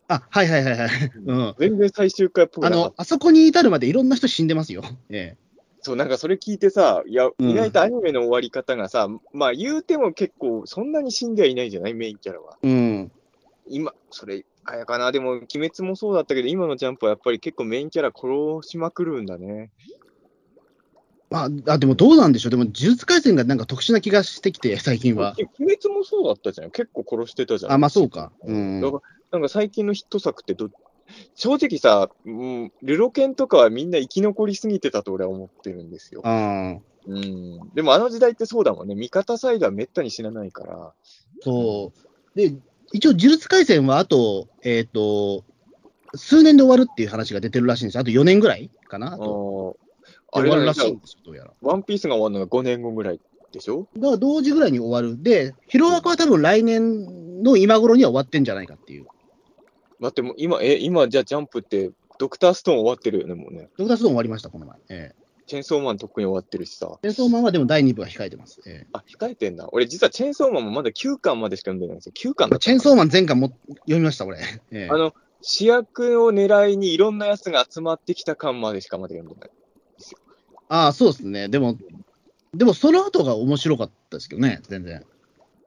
[0.08, 0.90] あ、はいはいはいはい。
[1.26, 1.56] うん。
[1.58, 2.94] 全然最終回っぽくあの、。
[2.98, 4.84] あそこに至るまでいろんな人死んでますよ。
[5.10, 5.38] え
[5.86, 11.94] そう、なんかそれ聞いてさ、いや、うん意外とアニメの終わり方がさ、まあ言うても結構、そんなに死んではいないじゃない？
[11.94, 12.58] メインキャラは。
[12.64, 12.68] え。
[12.68, 13.12] うん。
[13.68, 19.70] 今、それ、あやかな、でも、鬼滅もそうだったけど、今のジャンプはやっぱり結構メインキャラ殺しまくるんだね。
[21.30, 22.50] まあ、あでもどうなんでしょう？
[22.50, 25.36] でも、呪術廻戦がなんか特殊な気がしてきて、最近は。
[25.38, 26.72] え鬼滅もそうだったじゃん。
[26.72, 27.72] 結構殺してたじゃん。
[27.74, 28.32] あ、まあそうか。
[28.44, 28.82] うん。
[28.82, 29.02] だから
[29.34, 30.70] なんか最近のヒット作ってど、
[31.36, 36.22] 正直さ、うん、ルロケンとかはみんな生き残りすぎてたと俺は思ってるんですよ。
[36.24, 37.60] あうん。
[37.74, 38.96] でもあの時代ってそうだもんね。
[38.96, 40.94] 味方サイドはめったに死なないから。
[41.42, 41.94] そ
[42.36, 42.38] う。
[42.38, 42.56] で、
[42.92, 45.44] 一応、呪術廻戦はあと、えっ、と、
[46.16, 48.02] 数年で終わるっていう話が出てるらしいんですよ。
[48.02, 51.52] あと4年ぐらいかなああとーあで終わるらしいんですよ、どうやら。
[51.62, 53.20] ワンピースが終わるのが5年後ぐらい
[53.52, 53.88] でしょ？
[53.96, 55.22] だから同時ぐらいに終わる。
[55.22, 59.08] で、ヒロアカは多分来年の今頃には終わってんじゃないかっていう。
[60.02, 63.70] だってもう今、え、今じゃあジャンプって、ドクターストーン終わってるよね、もうね。
[63.78, 64.78] ドクターストーン終わりました、この前。
[64.90, 66.98] ええチェンソーマンとっくに終わってるしさ。
[67.04, 68.62] チェンソーマンはでも第2部が控えてます。
[68.66, 69.70] えあ、控えてんだ。
[69.72, 72.14] 俺実はチェンソーマンもまだ9巻までしか読んでないんですよ。
[72.32, 74.40] 9巻だチェンソーマン全巻も読みました、俺。
[74.40, 79.50] ええあの、主役を狙いにいろんなやつが集まってきた巻までしかまだ読んでない。
[80.68, 81.48] ああ、そうですね。
[81.48, 81.78] でも、
[82.56, 85.06] でもその後が面白かったですけどね、全然。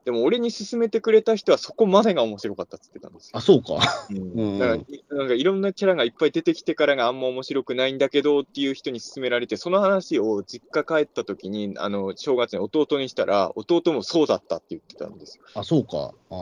[0.09, 3.37] でも俺に勧めてくれた人はそこまでが面白かったっつってたんですよ。
[3.37, 3.77] あ、そうか。
[4.09, 15.43] うんうんだからいなんかいろんなキャラがいっぱい出てきてからがあんま面白くないんだけどっていう人に勧められて、その話を実家帰った時に、あの、正月に弟にしたら、弟もそうだったって言ってたんですよ。
[15.53, 16.11] あ、そうか。
[16.31, 16.35] あ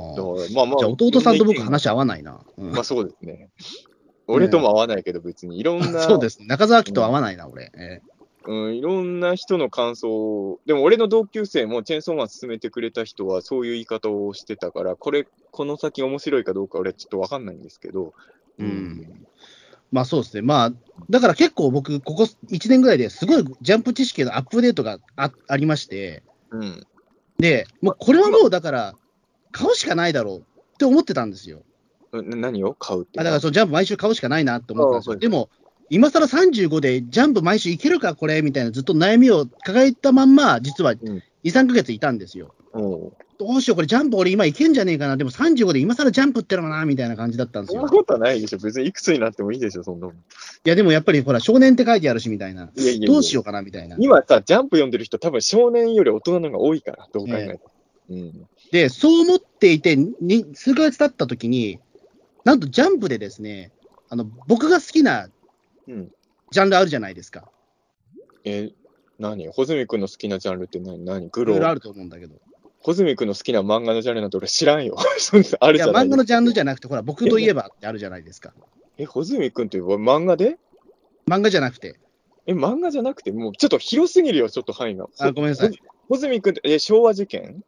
[0.55, 0.79] まあまあ。
[0.79, 2.39] じゃあ、弟さんと僕話合わないな。
[2.57, 3.49] うんまあそうですね。
[4.27, 6.41] 俺とも合わないけど別にいろんな、 そうです。
[6.41, 7.65] 中澤家と合わないな、俺。
[7.77, 8.16] ええ
[8.47, 18.13] うん、いろんな人の感想を、でも俺の同級生もチェーンソーマン勧めてくれた人はそういう言い方をしてたから、これ、この先面白いかどうか俺はちょっとわかんないんですけど、
[18.57, 19.27] うん。
[19.91, 20.41] まあそうですね。
[20.41, 20.73] まあ、
[21.09, 26.87] だから結構僕、ここ1年ぐらいですごいジャンプ知識のアップデートがあありまして、うん。
[27.37, 28.95] で、もうこれはもうだから、
[29.51, 30.43] 買うしかないだろうっ
[30.77, 31.63] て思ってたんですよ。
[32.13, 32.73] な何を？
[32.73, 35.15] 買うってあだからそのジャンプ毎週買うしかないなって思ってたんですよ。
[35.17, 35.49] でも、
[35.89, 42.53] 今更35でジャンプ毎週いけるか、これみたいなずっと悩みを抱えたまんま、実は2、うん3ヶ月いたんですよ。
[42.73, 45.15] うんどうしよう、これジャンプ俺今いけんじゃねえかな。
[45.15, 47.91] でも35で今更ジャンプってのもな、みたいな感じだったんですよそんな。
[47.91, 48.57] ことはないでしょ。
[48.57, 50.15] 別にいくつになってもいいでしょ、そんなもん。
[50.15, 50.19] い
[50.63, 52.63] や、でもやっぱりほら、少年って書いてあるし、みたいな。
[52.63, 53.95] いやいやいやどうしようかな、みたいな。
[53.99, 57.61] 今さ、ジャンプ読んでる人、多分少年より大人の方が多いから、どう考えても。
[58.09, 58.47] うん。
[58.71, 61.79] で、そう思っていて、に数ヶ月経った時に、
[62.43, 63.71] なんとジャンプでですね、
[64.09, 65.29] あの、僕が好きな
[65.87, 66.11] うん。
[66.51, 67.49] ジャンルあるじゃないですか。
[68.43, 68.71] え、
[69.19, 69.47] 何？
[69.47, 71.03] 穂積君の好きなジャンルって何？
[71.03, 71.29] 何？
[71.29, 72.35] グローいろいろあると思うんだけど。
[72.79, 74.95] 穂積君の好きな漫画のジャンルなんて俺知らんよ。
[75.59, 78.53] あるじゃない漫画のジャンルじゃゃなくて、ほら、僕といえばってあるじゃないですか。
[78.97, 80.57] え、穂積君って漫画で？
[81.27, 81.99] 漫画じゃなくて。
[82.45, 85.07] え、漫画じゃなくて、もうちょっと広すぎるよ、ちょっと範囲が。
[85.19, 85.81] あ、ごめんなさい。
[86.07, 87.61] 穂積君って、え、昭和事件？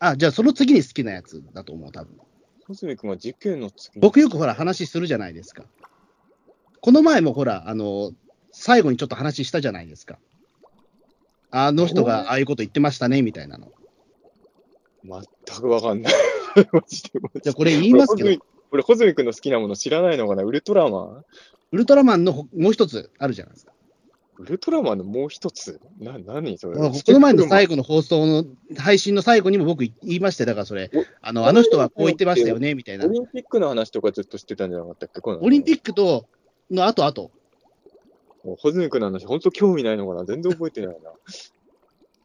[0.00, 2.16] あ、じゃあその次に好きなやつだと思う、多分。
[2.66, 4.00] 穂積君は事件の次に。
[4.00, 5.64] 僕よくほら、話するじゃないですか。
[6.84, 8.12] この前もほら、あの、
[8.52, 10.18] 最後にちょっと話したじゃないですか。
[11.50, 13.72] あの人がああいうこと言ってましたね、みたいなの。
[15.02, 15.22] 全
[15.62, 16.12] くわかんない。
[16.72, 17.40] マジでマジで。
[17.42, 20.42] じゃあこれ言いますけど、俺、穂積君の好きなもの知らないのかな？
[20.42, 21.24] ウルトラマン？
[21.72, 23.72] ウルトラマンのほもう一つあるじゃないですか。
[24.36, 25.80] ウルトラマンのもう一つ？
[25.98, 26.76] な、何それ？
[26.76, 28.44] この前の最後の放送の
[28.76, 30.90] 配信の最後にも僕言いまして、だからそれ、
[31.22, 33.06] あのあの人はこう言ってましたよねみたいな。
[33.06, 33.08] オ。
[33.08, 35.20] リンピックの話とかずっとしてたんじゃなかったっけ？
[35.24, 36.26] オリンピッックと
[36.70, 37.30] の後後
[38.42, 41.10] ク穂積君の話、本当興味ないのかな全然覚えてないな。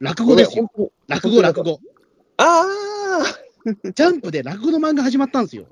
[0.00, 0.70] 落語ですよ。
[1.08, 1.80] 落語、落語。
[2.36, 2.72] 当
[3.22, 3.22] あ
[3.94, 5.66] ジャンプで落語の漫画始まったんですよ。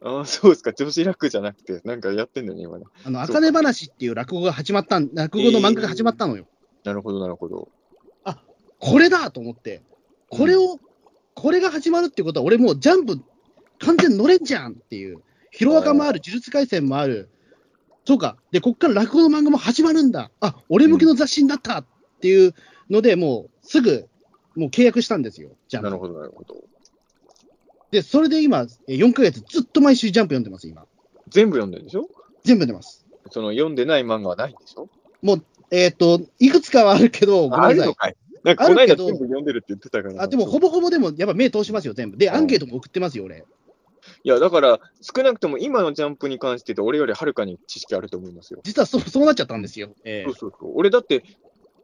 [0.00, 0.72] ーあー、そうですか。
[0.72, 2.84] 女子楽じゃなくて、なんかやってんのね、今ね。
[3.04, 6.46] あの、あかね話っていう落語が始まったん、落語の漫画が始まったのよ。
[6.84, 7.68] なるほど、なるほど。
[8.82, 9.80] これだと思って、
[10.28, 10.80] これを、
[11.34, 13.20] これが始まるってことは、俺もうジャンプ
[13.78, 15.22] 完全乗れんじゃんっていう。
[15.52, 17.30] ヒロアカもある、呪術廻戦もある。
[18.04, 18.36] そうか。
[18.50, 20.30] で、こっから落語の漫画も始まるんだ。
[20.40, 21.84] あ、俺向けの雑誌になったっ
[22.20, 22.54] ていう
[22.90, 24.08] ので、もうすぐ、
[24.56, 25.50] もう契約したんですよ。
[25.68, 25.90] ジャンプ。
[25.90, 26.56] なるほど、なるほど。
[27.90, 30.86] で、それで今、え4ヶ月ずっと毎週ジャンプ読んでます、今。
[31.28, 32.08] 全部読んでるでしょ？
[32.44, 33.06] 全部読んでます。
[33.30, 34.88] その読んでない漫画はないんでしょ？
[35.70, 38.16] えっ、と、いくつかはあるけど、ごめんなさい。
[38.44, 40.22] なんかこの間あるけど全部読んでるって言ってたから。
[40.22, 42.18] あでも、ほぼほぼでも、やっぱ目通しますよ、全部。
[42.18, 43.44] で、うんアンケートも送ってますよ、俺。
[44.24, 48.60] いや、だから、少なくとも今のジャンプに関して言うと、俺よりはるかに知識あると思いますよ。
[48.64, 49.94] 実はそうそうなっちゃったんですよ。
[50.04, 50.72] ええそうそうそう。
[50.74, 51.22] 俺だって、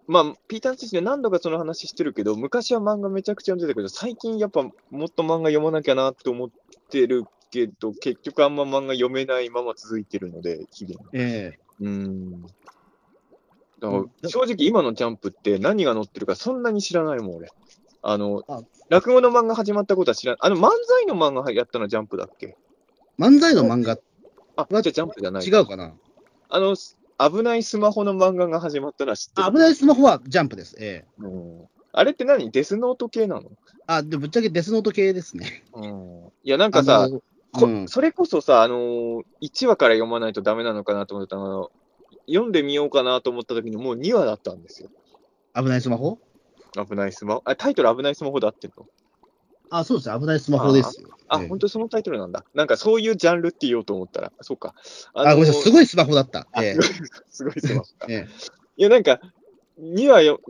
[0.07, 6.49] まあ、ピーターン・チで何度かその話してるけど、昔は漫画めちゃくちゃ読んでたけど、最近やっぱもっと漫画読まなきゃなって思っ
[6.91, 10.99] てるけど、結局あんま漫画読めないまま続いてるので、日々。
[11.13, 12.43] ええうーん。
[12.43, 12.49] だ
[13.89, 17.49] かうんら、正直今のジャンプって何が載ってるかそんなに知らないもん、俺。
[18.03, 20.39] あの、あ落語の漫画始まったことは知らない。
[20.41, 22.57] あの、漫才の漫画やったのはジャンプだっけ？
[23.19, 23.99] 漫才の漫画、
[24.57, 25.45] あ、じゃあジャンプじゃない。
[25.45, 25.93] 違うかな？
[26.49, 29.47] あの、危ないスマホの漫画が始まったのは知ってる。
[29.47, 30.77] あ危ないスマホはジャンプです。
[30.79, 32.51] ええうんあれって何？
[32.51, 33.51] デスノート系なの？
[33.87, 35.65] あ、で、ぶっちゃけデスノート系ですね。
[35.75, 36.33] うん。
[36.45, 37.09] いや、なんかさ
[37.53, 41.73] こうんそれこそさ、あのー、1話から読まないとダメなのかなと思ったの
[42.27, 44.91] 読んでみようかなと思った時にもう2話だったんですよ。
[45.57, 46.19] 危ないスマホ？
[46.75, 47.43] 危ないスマホ。
[47.45, 48.87] あ、タイトル危ないスマホだってんの？
[49.71, 50.19] あ、そうです。
[50.19, 51.09] 危ないスマホですよ。
[51.29, 52.45] あ、ええ本当にそのタイトルなんだ。
[52.55, 54.75] なんかそういうジャンルって言おうと思ったら、そうか。
[55.15, 55.63] ああ、ごめんなさい。
[55.63, 55.73] すい。
[55.73, 56.49] ごいスマホだった。
[56.61, 56.77] ええ
[57.29, 58.07] すごいスマホか。
[58.09, 58.29] ええ
[58.77, 59.21] いや、なんか、
[59.81, 60.41] 2話よ、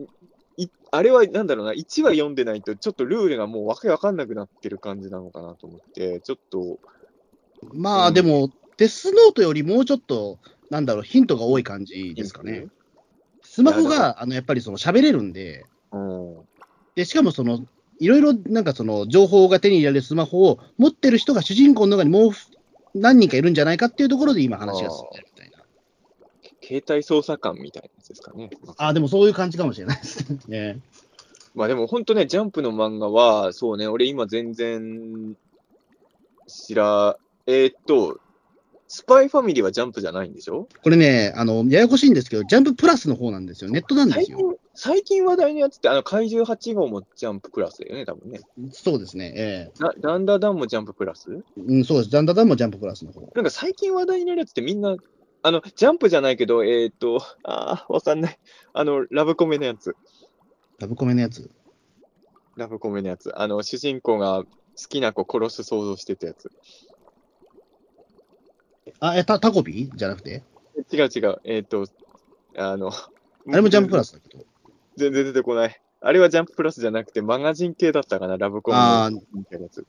[0.56, 6.78] いあれはなんだろうな、1話読んでないと、ちょっとルールがもうわけわかんなくなってる感じなのかなと思って、ちょっと、
[7.74, 10.38] まあ、うんでも、デスノートよりもうちょっと、
[10.70, 12.66] なんだろう、ヒントが多い感じですかね。
[13.42, 15.77] スマホが、あの、やっぱりその喋れるんで、うん。
[16.98, 17.64] で、しかもその、
[18.00, 22.30] いろいろなんかその情報が手に入れられるスマホを持ってる人が主人公の中にもう
[22.94, 25.58] 何人かいるんじゃないかっていうところで今話が進んでるみたいな。
[26.60, 28.50] 携帯操作官みたいなやつですかね。
[28.78, 30.80] ああ、でもそういう感じかもしれないです ね。
[31.54, 35.36] まあでも本当ね、ジャンプの漫画は、そうね、俺今全然
[36.48, 38.18] 知ら、えーっと、
[38.88, 40.68] スパイファミリーはジャンプじゃないんでしょ？
[40.82, 43.70] これね、あの、ややこしいんですけど、ジャンププラスの方なんですよ。
[43.70, 44.58] ネットなんですよ。
[44.80, 48.38] 最近、話題のやつって、あの怪獣8号もジャンププラスだよね、多分ね。
[48.70, 49.32] そうですね。
[49.36, 51.32] えダダンダダンもジャンププラス？
[51.32, 52.10] えうん、そうです。
[52.10, 53.22] ダンダダンもジャンププラスの方。
[53.34, 54.94] なんか最近話題になるやつってみんな、
[55.42, 58.38] あの、ジャンプじゃないけど、えーっと、ああ、わかんない。
[58.72, 59.96] あの、ラブコメのやつ。
[60.78, 61.50] ラブコメのやつ？
[62.54, 63.32] ラブコメのやつ。
[63.36, 64.48] あの、主人公が好
[64.88, 66.52] きな子殺す想像してたやつ。
[69.00, 69.96] あ、え、タタコピー？
[69.96, 70.44] じゃなくて？
[70.92, 71.40] 違う違う。
[71.42, 71.84] えーっと、
[72.56, 73.10] あの、あ
[73.56, 74.44] れもジャンププラスだけど。
[74.98, 75.80] 全然出てこない。
[76.00, 78.76] あれはジャンププラスじゃなくて、マガジン系だったかな、ラブコメ
[79.32, 79.86] みたいなやつ。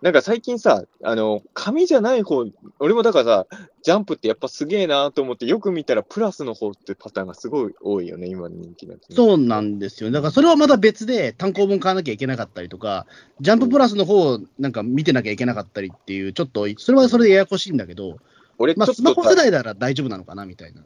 [0.00, 2.46] なんか最近さ、あの、紙じゃない方、
[2.78, 3.46] 俺もだからさ、
[3.82, 9.16] ジャンプってやっぱすげえなと思って、よく見たらプラスの方ってパターンがすごい多いよね、今の人気のやつ、ね。
[9.16, 10.10] そうなんですよ。
[10.10, 13.06] だからそれはまた別で単行本買わなきゃいけなかったりとか、
[13.42, 18.16] ジャンププラスの方をなんか見てなきゃいけなかったりっていう、ちょっと、それはそれでややこしいんだけど、
[18.56, 20.82] 俺まあ、スマホと世代なら大丈夫なのかなみたいな。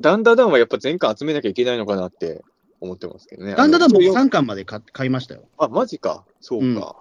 [0.00, 2.42] ダンダダンはやっぱ全巻集めなきゃいけないのかなって
[2.80, 3.54] 思ってますけどね。
[3.54, 5.42] だんだんだん僕あの3巻まで買買いましたよ。
[5.58, 6.24] あ、マジか。
[6.40, 6.96] そうか。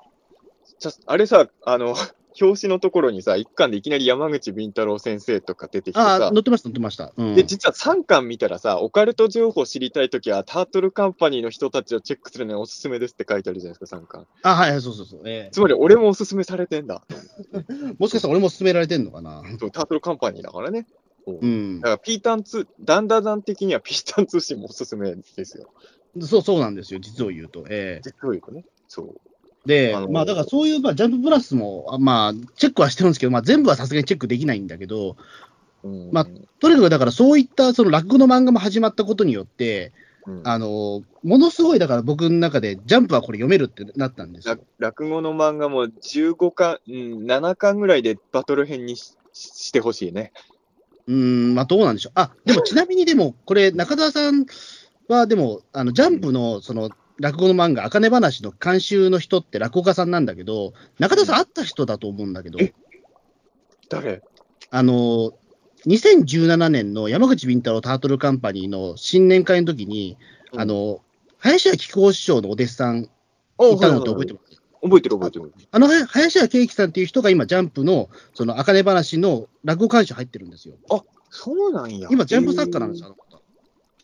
[0.79, 1.95] じゃあれさ、あの、
[2.39, 7.11] 表紙のところにさ、一巻でいきなり山口敏太郎先生とか出てきてああ、さ、載ってました、載ってました。
[7.17, 14.27] うん、で、実は3巻見たらさ、オカルト情報知りたいときは、タートルカンパニーの人たちをチェックするのにおすすめですって書いてあるじゃないですか、3巻。
[14.43, 15.21] あ、はいはい、そうそうそう。
[15.25, 17.03] えつまり俺もおすすめされてんだ。
[17.53, 17.65] え
[17.99, 19.43] もしかしたら俺も勧められてんのかな。
[19.59, 20.87] そうタートルカンパニーだからね。
[21.25, 21.83] そううんだ。
[21.83, 25.69] から、ピータン2、ダンダダン的には ピータン通信もおすすめですよ。
[26.19, 27.65] そう、そうなんですよ、実を言うと。
[27.69, 28.65] ええ実を言うとね。
[28.87, 29.15] そう。
[29.65, 35.15] で、あのまあだからそういう、まあ、ジャンププラスも、あまあ、チェックはしてるんですけど、まあ全部はさすがにチェックできないんだけど、
[35.83, 36.27] うんまあ
[36.59, 39.93] とにかくだからそういったその落語の漫画も始まったことによって、
[40.27, 44.65] うんあの、ものすごいだから僕の中でジャンプはこれ読めるってなったんですよ落。
[44.77, 46.93] 落語の漫画も15巻、うん、
[47.25, 50.31] 7巻ぐらいでバトル編にしてほしいね。
[51.11, 51.17] うー
[51.51, 52.13] ん、まあどうなんでしょう。
[52.15, 54.45] あ、でもちなみにでも、これ中澤さん
[55.07, 62.73] はでも、あの、ジャンプのその、落語の漫画、あかね話の監修の人って落語家さんなんだけど、中田さん会った人だと思うんだけど、え？
[63.89, 64.23] 誰？
[64.71, 65.33] あの、
[65.85, 70.17] 2017年の山口敏太郎タートルカンパニーの新年会の時に、
[70.55, 71.01] あの、
[71.37, 73.09] 林家木久扇師匠のお弟子さんい
[73.79, 74.50] たのって覚えてます？
[74.81, 75.53] 覚えてる覚えてる。
[75.71, 80.75] あの、は林家圭樹さんっていう人が今、ジャンプの、その、あかね話の落語監修入ってるんですよ。
[81.29, 82.09] そうなんや。
[82.11, 83.41] 今、ジャンプ作家なんですよ、あの方。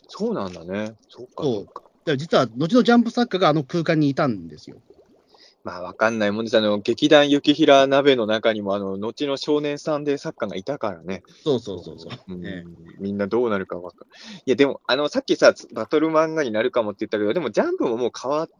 [0.08, 0.94] そうなんだね。
[1.08, 1.82] そうか、そうか。
[2.06, 4.78] ら実は、後のジャンプ作家があの空間にいたんですよ。
[5.64, 6.56] まあ、わかんないもんです。
[6.56, 11.22] あの、劇団雪平鍋の中にも、あの、後の少年サンデー作家がいたからね。
[11.44, 12.34] そうそうそうそう。
[12.34, 12.64] うんえ
[12.98, 18.54] みんなどうなるかわかんいや、でも、あの、さっきさ、バトル漫画になるかもって言ったけど、でも、ジャンプももう変わって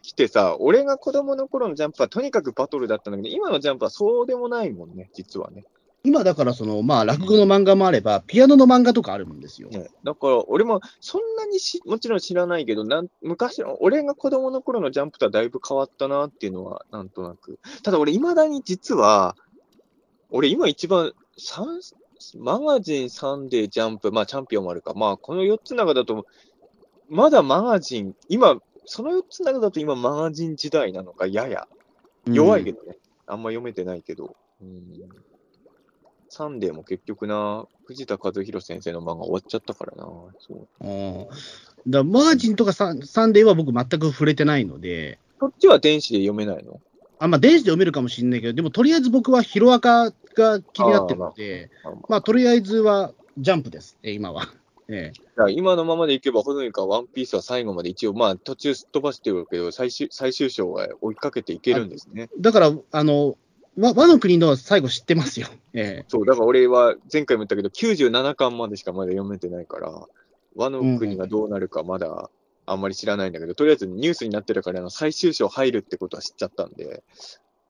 [0.00, 5.64] きてさ、俺が子供の頃のジャンプはとにかくバトルだったんだけど、今のジャンプはそうでもないもんね、実はね。
[6.04, 9.68] 今、だから、その、まあ、落語の漫画もあれば、ピアノの漫画とかあるんですよ。
[9.68, 17.58] ねだから、俺もそんなにしもちろん知らないけど、なん昔の、俺が子供の頃のジャンプとはだいぶ変わったなっていうのは、なんとなく。
[17.82, 19.36] ただ、俺、いまだに実は、
[20.30, 21.80] 俺、今一番、サン
[22.36, 26.26] マガジン、サンデー、ジャンプ、まあ、チャンピオンもあるか、まあ、この4つの中だと、
[27.08, 31.68] まだマガジン、今、その4つの中だと今、マガジン時代なのか、やや。
[32.26, 32.80] 弱いけど。
[32.80, 32.96] どね。
[33.26, 34.34] あんま読めてないけど。
[34.62, 34.84] うん
[36.30, 40.04] サンデーも結局な、藤田和日郎先生の漫画終わっちゃったからな。
[40.38, 41.26] そううん
[41.86, 46.80] だマガジンとかサンサンデーは僕、全く触れてないので、そっちは電子で読めないの？
[47.18, 54.48] あまあ、電子で読めるかもしれないけど、でも、とりあえず僕はヒロアカが気になってるので、あまあまあ、とりあえずはジャンプです、え今は。
[54.90, 62.28] ええだから今のままでいけば、ほどにかワンピースは最後まで一応、まあ途中すっ飛ばしてるけど、最終最終章は追いかけていけるんですね。
[62.40, 63.36] だから、あの、
[63.78, 65.48] 和和の国の最後知ってますよ。
[65.74, 70.08] ええそう、だから俺は前回も言ったけど、97巻までしかまだ読めてないから、
[70.56, 72.30] 和の国がどうなるかまだ
[72.66, 77.02] あんまり知らないんだけど、とりあえずニュースになってるから、あの最終章入るってことは知っちゃったんで、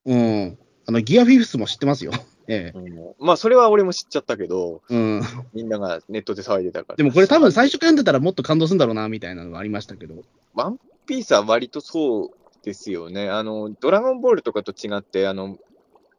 [0.05, 0.57] うん。
[0.89, 2.11] あの、ギアフィフスも知ってますよ。
[2.49, 5.21] ええうんまあ、それは俺も知っちゃったけど、うん。
[5.53, 6.95] みんながネットで騒いでたから。
[6.95, 10.15] でもこれ多分最初から読んでたらもっと感動するんだろうな、みたいなのがありましたけど。
[10.55, 12.29] ワンピースは割とそう
[12.63, 13.29] ですよね。
[13.29, 15.59] あの、ドラゴンボールとかと違って、あの、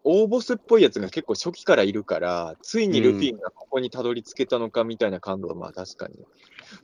[0.04, 6.14] 大ボスっぽいやつが結構初期からいるから、ついにルフィがここにたどり着けたのかみたいな感動はまあ確かに。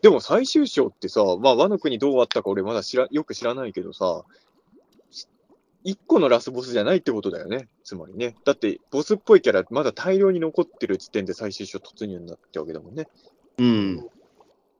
[0.02, 4.24] でも最終章ってさ、まあ和の国どうあったか俺まだ知らよく知らないけどさ、
[5.86, 7.68] 一個のラスボスじゃないってことだよね。
[7.84, 8.34] つまりね。
[8.44, 13.06] だって、ボスっぽいキャラまだ大量に残ってる時点で最終章突入になったわけだもんね。
[13.58, 14.06] うん。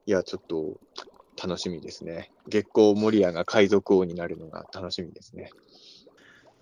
[0.05, 0.81] いや、ちょっと
[1.41, 2.29] 楽しみですね。
[2.49, 5.49] 月光モリアが海賊王になるのが楽しみですね。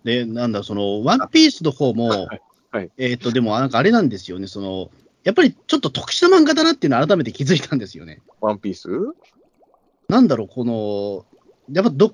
[0.04, 4.92] で、なんだ、その、ワンピースの方も、はいはいえっ、と、でもなんかあれなんですよね、その、
[5.24, 8.22] やっぱりちょっと特殊な漫画だなっていうのを改めて気づいたんですよね。
[8.42, 8.90] ワンピース？
[10.08, 11.26] なんだろう、この、
[11.74, 12.14] やっぱど、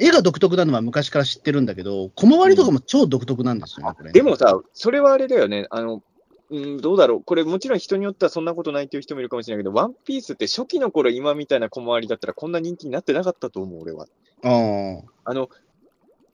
[0.00, 5.66] 絵が独特なのは昔から知ってるんだけど、小回りとかも超独特なんですよね、これねでもさ、それはあれだよね。
[5.70, 6.02] あの、
[6.50, 7.22] うん、どうだろう。
[7.22, 14.06] これもちろん人によってはそんなことないっていう人もいるかもしれないけど、ワンピースって初期の頃今みたいな小回りだったらこんな人気になってなかったと思う、俺は。
[14.44, 15.30] ああ。
[15.30, 15.50] あの、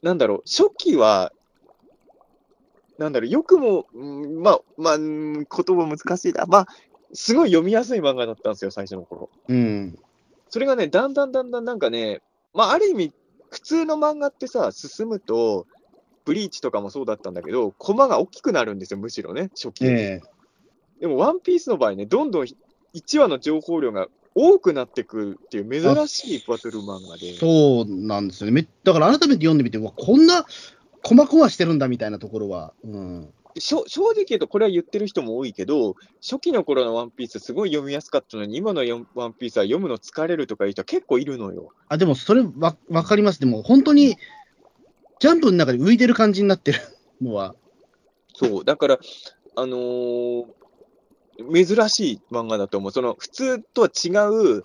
[0.02, 1.32] なんだろう、初期は、
[2.98, 6.46] なんだろう、よくも、うんまあ、まあ、うん言葉難しいな。
[6.46, 6.66] まあ、
[7.12, 9.30] すごい読みやすい漫画だったんですよ、最初の頃。
[9.48, 9.98] うん。
[10.48, 12.22] それがね、だんだんだんだんなんかね、
[12.52, 13.12] まあ、ある意味、
[13.54, 15.68] 普通の漫画ってさ、進むと、
[16.24, 19.86] ブリーチとかもそうだったんだけど、コマが大きくなるんですよ、むしろね、初期。
[19.86, 20.22] ええ
[21.00, 22.46] でも、ワンピースの場合ね、どんどん
[22.94, 27.34] 1話の情報量が多くなってくっていう珍しいバトル漫画で。
[27.34, 28.52] そうなんですよね。
[28.52, 30.46] めだから改めて読んでみて、こんな、
[31.02, 33.34] こまこましてるんだみたいなところは、うん。
[33.60, 41.72] 正直言うと、これは言ってる人も多いけど、初期の頃のワンピース、すごい読みやすかったのに、今のよワンピースは読むの疲れるとかいう人は結構いるのよ。
[41.88, 43.40] あ、でもそれわ、わかります。
[43.40, 44.16] でも本当に、
[45.20, 46.80] ジャンプの中で浮いてる感じになってる
[47.22, 47.54] のは、
[48.34, 48.98] そう、だから、
[49.56, 50.46] あのー
[51.52, 52.92] 珍しい漫画だと思う。
[52.92, 54.64] その、普通とは違う、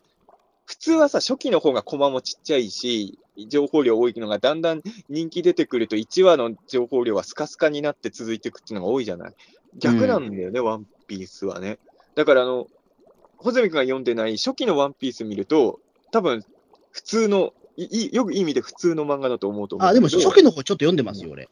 [0.65, 9.33] 普通はさ、初期の方がコマもちっちゃいし、情報量多いのが、だんだん人気出てくると、1話の情報量はスカスカになって続いていくっていうのが多いじゃない。
[9.77, 11.79] 逆なんだよね、ワンピースはね。
[12.15, 12.67] だから、あの、
[13.37, 15.79] 穂積君が読んでない初期のワンピース見ると、
[16.11, 16.43] 多分、
[16.91, 19.93] 普通の、いいよくいい意味で普通の漫画だと思うと思うあ。
[19.93, 21.47] でも初期の方ちょっと読んでますよ、俺。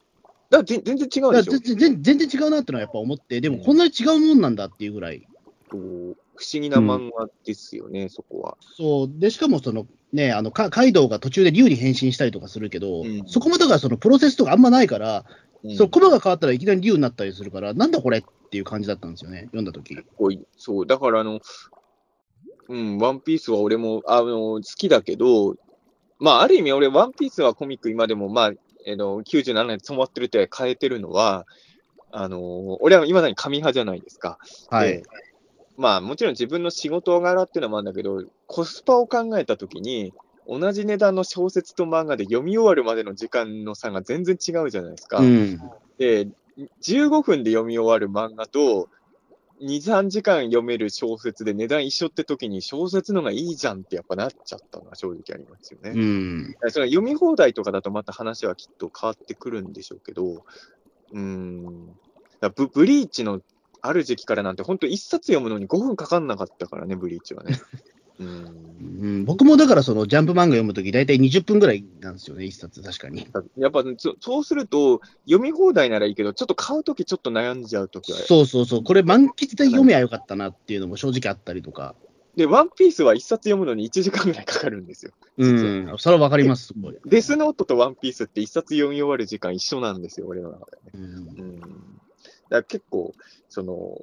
[0.49, 1.59] だ全全然違うでしょ。
[1.59, 5.25] 全然違うなってのはやっぱ思って、でもこんなに違うもんなんだっていうぐらい。
[5.71, 8.57] そう不思議な漫画ですよね、そこは。
[8.77, 9.09] そう。
[9.11, 15.25] で、しかもその、ね、あの、かカイドウが途中で竜に変身したりとかするけど、うんそこもだからそのプロセスとかあんまないから、
[15.63, 19.97] うんそう、コマが変わったらいきなり竜になったりするから、なんだこれっていう感じだったんですよね、読んだ時
[20.55, 21.41] そう、だからあの、
[22.69, 25.55] うん、ワンピースは俺も、あの、好きだけど、
[26.19, 28.51] まあ、ある意味俺、ワンピースはコミック今でも、まあ、
[28.85, 31.45] えの、97年で染まってるって変えてるのは、
[32.11, 34.37] あの、俺は今だに紙派じゃないですか。
[34.69, 35.03] はいで。
[35.77, 40.13] まあ、もちろん自分の仕事柄っていうのもあるんだけど、コスパを考えたときに、
[40.47, 45.19] 同じ値段の小説と漫画で読み終わるまでの時間の差が全然違うじゃないですか。
[45.19, 45.59] うん。
[45.99, 46.27] で、
[46.81, 48.89] 15分で読み終わる漫画と、
[49.61, 55.91] 2、3時間読める小説で値段一緒って時に小説のがいいじゃんってやっぱなっちゃったのは正直ありますよね。
[55.95, 56.55] うん。
[56.69, 61.89] その読み放題とかだとまた話はきっと変わってくるんでしょうけど、うーん、
[62.39, 63.41] だブブリーチの
[63.87, 67.59] ある時期からなんて本当一冊読むのに5分かかんなかったからね、ブリーチはね。
[68.19, 73.27] うーんうん、僕もだからそのジャンプ漫画読むとき、大体20分ぐらいなんですよね、一冊、確かに。
[73.57, 81.95] やっぱそそうすると、読み放題ならいいけど、ちょっと買うときちょっと悩んじゃうときはそうそうそう、これ満喫で読めばよかったなっていうのも正直あったりとか。
[82.35, 85.11] で、ワンピースは一冊読むのに1時間ぐらいかかるんですよ。
[85.37, 86.73] うん、それはわかります。
[87.05, 90.91] デスノートとワンピースって一冊読み終わる時間一緒なんですよ、俺の中でね。
[90.93, 91.07] うんう
[91.55, 91.61] ん。
[92.49, 93.13] だから結構、
[93.49, 93.99] その、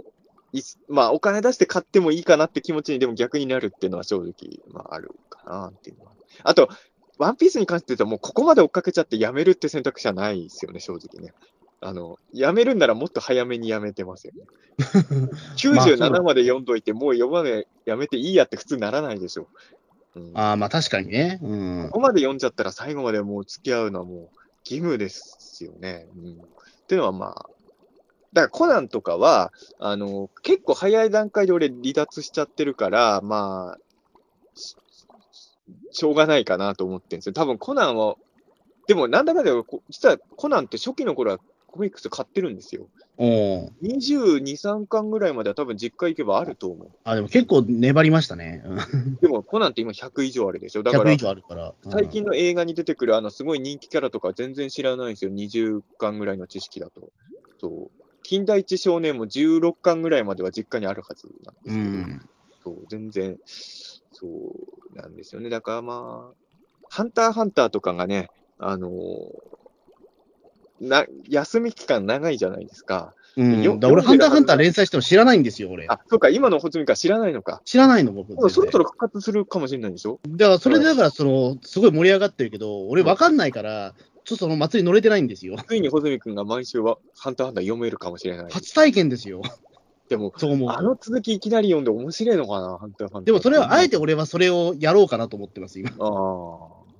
[0.52, 4.32] いまあ、お金出して買ってもいいかなって気持ちにでも逆になるっていうのは正直、
[4.72, 6.12] まあ、あるかなっていうのは。
[6.44, 6.68] あと、
[7.18, 11.32] ワンピースに関して言うと、もうここまで追っかけちゃってやめるって選択肢はないですよね、正直ね。
[11.80, 14.44] あの、やめるんならもっと早めにやめてますよね。
[15.58, 19.48] 97まで読んどいて、もう読まねやめていいやって普通ならないでしょ。
[20.16, 21.40] うん、ああ、まあ確かにね。
[21.42, 21.94] うんこ。
[21.94, 24.18] こまで読んじゃったら最後までもう付き合うのはもう
[24.64, 26.06] 義務ですよね。
[26.16, 26.36] うん、っ
[26.86, 27.50] ていうのはまあ、
[28.34, 34.76] だからコナンとかは、あの、結構早い段階で俺離脱しちゃってるから、まあ、し
[35.92, 37.32] しょうがないかなと思ってるんですよ。
[37.32, 38.16] 多分コナンは、
[38.88, 42.88] でもなんだかんだこ実はコナンって初期の頃はコミックス買ってるんですよ。
[43.16, 46.88] おー22、3巻ぐらいまでは多分実家行けばあると思う。
[47.04, 48.62] あ、でも結構粘りましたね。
[48.64, 50.82] うんでもコナンって今100以上あるでしょ。
[50.82, 51.72] だか100ら以、上あるから。
[51.84, 55.30] うん最近の映画に出てくるあのすごい人気キャラとか全然知らないんですよ。
[55.30, 57.10] 20巻ぐらいの知識だと。
[57.60, 58.03] そう。
[58.24, 62.28] 近代一少年も16巻ぐらいまでは実家にあるはずなんですけど、うん。
[62.64, 65.50] そう、全然、そうなんですよね。
[65.50, 66.34] だからまあ、
[66.88, 69.54] ハンターハンターとかがね、あのー
[70.80, 73.14] な、休み期間長いじゃないですか。
[73.36, 75.86] うん、よだから俺、ハンターハンター連載しても知らないんですよ、俺。
[75.88, 77.62] あ、そうか、今のホズミカ知らないのか。
[77.64, 78.32] 知らないの、僕。
[78.34, 78.70] そろそろ。
[78.70, 83.94] ろ復活するかもしれないでしょだから、それでだから、その、すごい盛り上がってるけど、俺、わかんないから、
[84.24, 85.56] ちょっとその祭り乗れてないんですよ。
[85.68, 88.52] ついにホズミ君が毎週はハンターハンター読めるかもしれない。
[88.52, 89.42] 初体験ですよ。
[90.08, 90.78] でも、そう思うと。
[90.78, 93.24] あの続きいきなり読んで面白いのかな、ハンターハンター。
[93.24, 95.90] でも、それは、あえて俺はそれをやろうかなと思ってます、今。
[95.90, 95.94] あ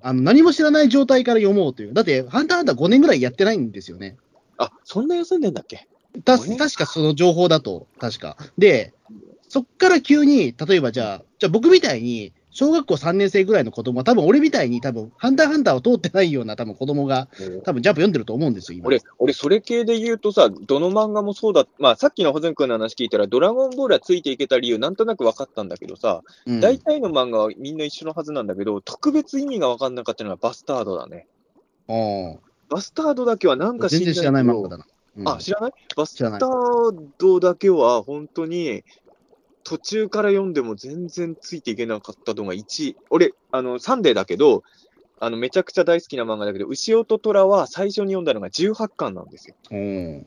[0.02, 0.08] あ。
[0.08, 1.94] あの、何も知らない状態から読もうという。
[1.94, 4.16] だって、ハンターハンター5年ぐらいやってないんですよね。
[4.58, 5.86] あ、そんな休んでんだっけ？
[6.24, 8.36] た確かその情報だと、確か。
[8.56, 8.92] で、
[9.48, 17.28] そっから急に、例えばじゃあ、じゃあ僕みたいに、小学校3年生ぐらいの子供は、多分俺みたいに、多分ハンターハンターを通ってないような多分子供が、
[17.64, 18.86] 多分ジャンプ読んでると思うんですよ、今。
[18.86, 31.26] 俺、俺、それ系で言うとさ、どの漫画もそうだ、まあ、さっきのホズミ君の話聞いたら、ドラゴンボールはついていけた理由、なんとなく分かったんだけどさ、うん大体の漫画はみんな一緒のはずなんだけど、特別意味が分かんなかったのがバスタードだね。
[31.88, 32.38] うん
[32.68, 34.76] バスタードだけはなんか全然知らない漫画だ。
[34.76, 34.86] だな。
[35.16, 38.84] うんあ、知らないバスタ知らないードだけは本当に
[39.64, 42.96] 途中から読んでも全然ついていけなかったのが1位。
[43.10, 44.62] 俺、あの、サンデーだけど、
[45.18, 49.54] あの、めちゃくちゃ大好きな漫画だけど、牛尾と虎は最初に読んだのが18巻なんですよ。
[49.70, 50.26] うん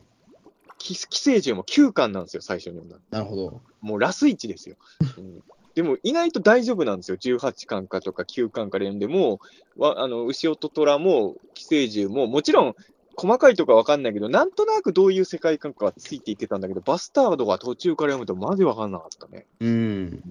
[0.78, 3.02] 寄寄生獣も9巻なんですよ、最初に読んだの。
[3.10, 3.60] なるほど。
[3.80, 4.76] もうラス1ですよ。
[5.16, 5.42] うん
[5.74, 7.16] でも意外と大丈夫なんですよ。
[7.16, 9.38] 18巻かとか9巻から読んでも、
[9.76, 12.74] わあの牛尾と虎も寄生獣も、もちろん
[13.20, 19.46] 細かいとこは分かんないけど、なんとなくどういう世界観かはついていけたんだけど、バスタードが途中から読むとマジ分かんなかったね。
[19.60, 19.68] うん。
[19.68, 20.22] うん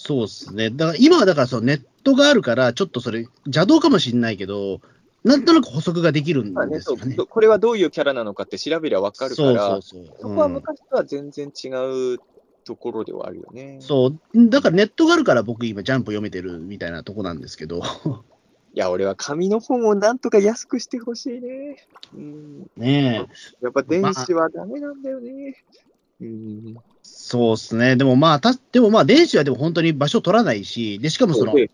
[0.00, 0.70] そうですね。
[0.70, 4.80] だから今はだからそのネットがあるから、ちょっとそれ邪道かもしれないけど、
[5.24, 7.16] なんとなく補足ができるんですよね。
[7.16, 10.16] そうこれはどういうキャラなのかって調べりゃ分かるから、そうそうそう。
[10.20, 11.68] そこはうん昔とは全然違
[12.14, 12.20] う
[12.64, 13.78] ところではあるよね。
[13.80, 14.48] そう。
[14.48, 17.82] だからネットがあるから僕今ジャンプ読めてるみたいなとこなんですけど。
[18.74, 21.76] いや、俺は紙の本をなんとか安くしてほしいね。
[22.14, 23.26] うんね
[23.60, 23.64] え。
[23.64, 25.56] やっぱ電子はダメなんだよね。
[26.20, 26.76] うん。
[27.02, 27.96] そうですね。
[27.96, 31.70] でもまあ、たでもまあ、電子はでも本当に場所取らないし、で、しかもその、で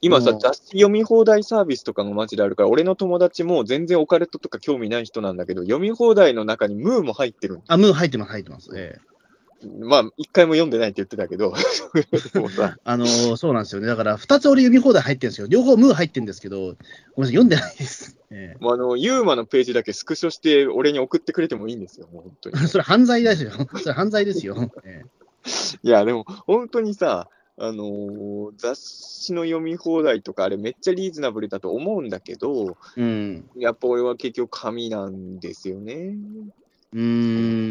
[0.00, 8.70] 今さ、うん雑誌読み放題サービスとかがマジであるから、俺の友達も全然オカルトとか興味ない人なんだけど、読み放題の中にムーも入ってるんあ、ムー入ってます、入ってます。
[8.76, 9.13] ええ
[9.80, 11.54] まあ、一回も読んでないって言ってたけど、
[12.84, 13.86] あのーそうなんですよね。
[13.86, 15.46] だから、二つ俺読み放題入ってるんですよ。
[15.48, 16.82] 両方ムー入ってるんですけど、ごめんなさ
[17.22, 18.18] い、読んでないです。
[18.30, 22.66] えもうあの、ユーマのページだけスクショして、俺に送ってくれてもいいんですよ、もう本当にえ。
[22.68, 23.50] それ犯罪ですよ。
[23.82, 24.70] それ犯罪ですよ。
[24.84, 25.24] ええ
[25.82, 33.48] いや、でも、本当にさ、あのー雑誌の読み放題とか、あれめっちゃリーズナブルだと思うんだけど、うん。
[33.56, 36.16] やっぱ俺は結局紙なんですよね。
[36.94, 37.00] うー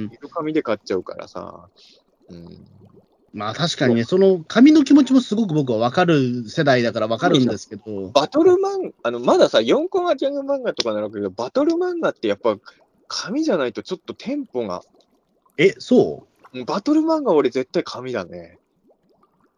[0.05, 0.11] ん。
[0.11, 1.69] 色紙で買っちゃうからさ。
[2.30, 2.67] うん。
[3.34, 12.57] まあ確かにね、その紙の気持ちもすごく僕は分かる世代だから分かるんですけど、バトル漫あの、まださ、4コマジャング漫画とかならけど、バトル漫画ってやっぱ
[13.07, 14.84] 紙じゃないとちょっとテンポが、
[15.57, 16.59] え、そう？
[16.59, 18.59] んバトル漫画俺絶対紙だね。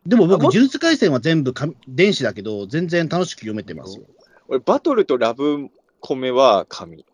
[0.06, 4.06] うでも僕、呪術廻戦は全部紙電子だけど、全然楽しく読めてますよ。
[4.48, 5.68] 俺、バトルとラブ
[6.00, 7.06] コメは紙。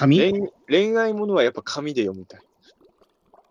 [0.00, 0.18] 紙？
[0.18, 0.32] 恋
[0.68, 2.40] 恋愛ものはやっぱ紙で読みたい。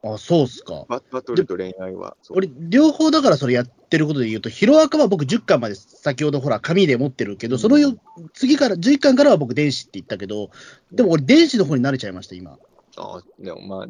[0.02, 0.86] あ、そうっすか。
[0.88, 2.16] ババトルと恋愛は。
[2.22, 7.96] そう俺、両方だからそれやってることで言うと、ヒロアカは僕10巻まで先ほどほら紙で持ってるけど、そのよ
[8.34, 10.52] 次から、11巻からは僕電子って言ったけど、
[10.92, 12.58] でも俺電子の方に慣れちゃいました、今。
[12.98, 13.88] あでもまあ、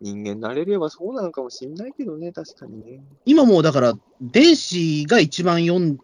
[0.00, 3.00] 人間慣れればそうなのかもしんないけどね、確かにね。
[3.24, 5.98] 今もうだから、電子が一番読ん、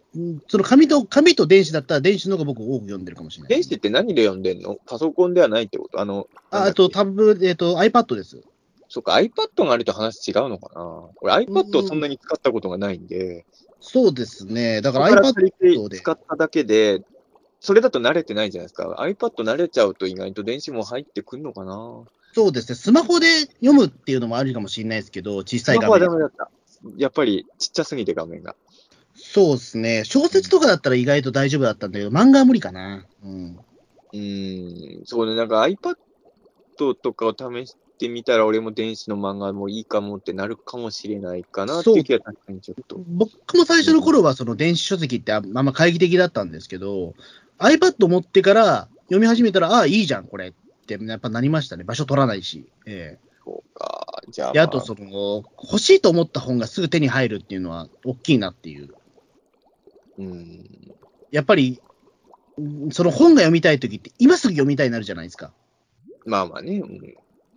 [0.47, 3.49] その紙と、紙と電子だったら電子の方が僕多く読んでるかもしれない。
[3.49, 4.77] 電子って何で読んでんの？
[4.85, 5.99] パソコンではないってこと？
[5.99, 8.37] あの、ああと、タブ、えっ、と、iPad です。
[8.37, 8.43] け
[8.89, 11.09] そっか、iPad があると話違うのかな？
[11.21, 13.45] 俺 iPad をそんなに使ったことがないんで、
[13.79, 14.81] そうですね。
[14.81, 15.51] だから iPad で。
[15.89, 17.03] て使っただけで、
[17.61, 18.95] それだと慣れてないじゃないですか。
[18.99, 22.03] iPad 慣れちゃうと意外と電子も入ってくんのかな？
[22.33, 22.75] そうですね。
[22.75, 26.15] スマホで読むっていうのもあるかもしれないですけど、小さいスマホは画面ダ。
[26.17, 26.51] メだった。
[26.97, 28.55] やっぱりちっちゃすぎて画面が。
[29.15, 30.03] そうですね。
[30.05, 33.05] 小説とかだったら意外と大丈夫だったんだけど、漫画は無理かな。
[33.23, 33.59] うん。
[34.13, 35.95] うーん、そうね、なんか iPad
[36.77, 42.97] とかを試してみたら、俺も電子の漫画もいいかもってなるかもしれないかなっていう気が確かにちょっと。
[43.05, 47.13] 僕も最初の頃はその電子書籍ってああんま懐疑的だったんですけど、
[47.57, 50.53] iPad 持ってから、読み始めたら、ああ、いいじゃん、これっ
[50.97, 51.83] て、やっぱなりましたね。
[51.83, 52.65] 場所取らないし。
[52.85, 54.21] えそうか。
[54.29, 58.89] じゃあ、えで、まあと、その、欲しいと思った本がすぐ手に入るっていうのは、大きいなっていう。
[60.17, 60.95] うん。
[61.31, 61.81] やっぱり、
[62.57, 65.53] うんその本が読みたいときって、今すぐ読みたいになるじゃないですか。
[66.25, 66.79] まあまあね。
[66.79, 67.15] うん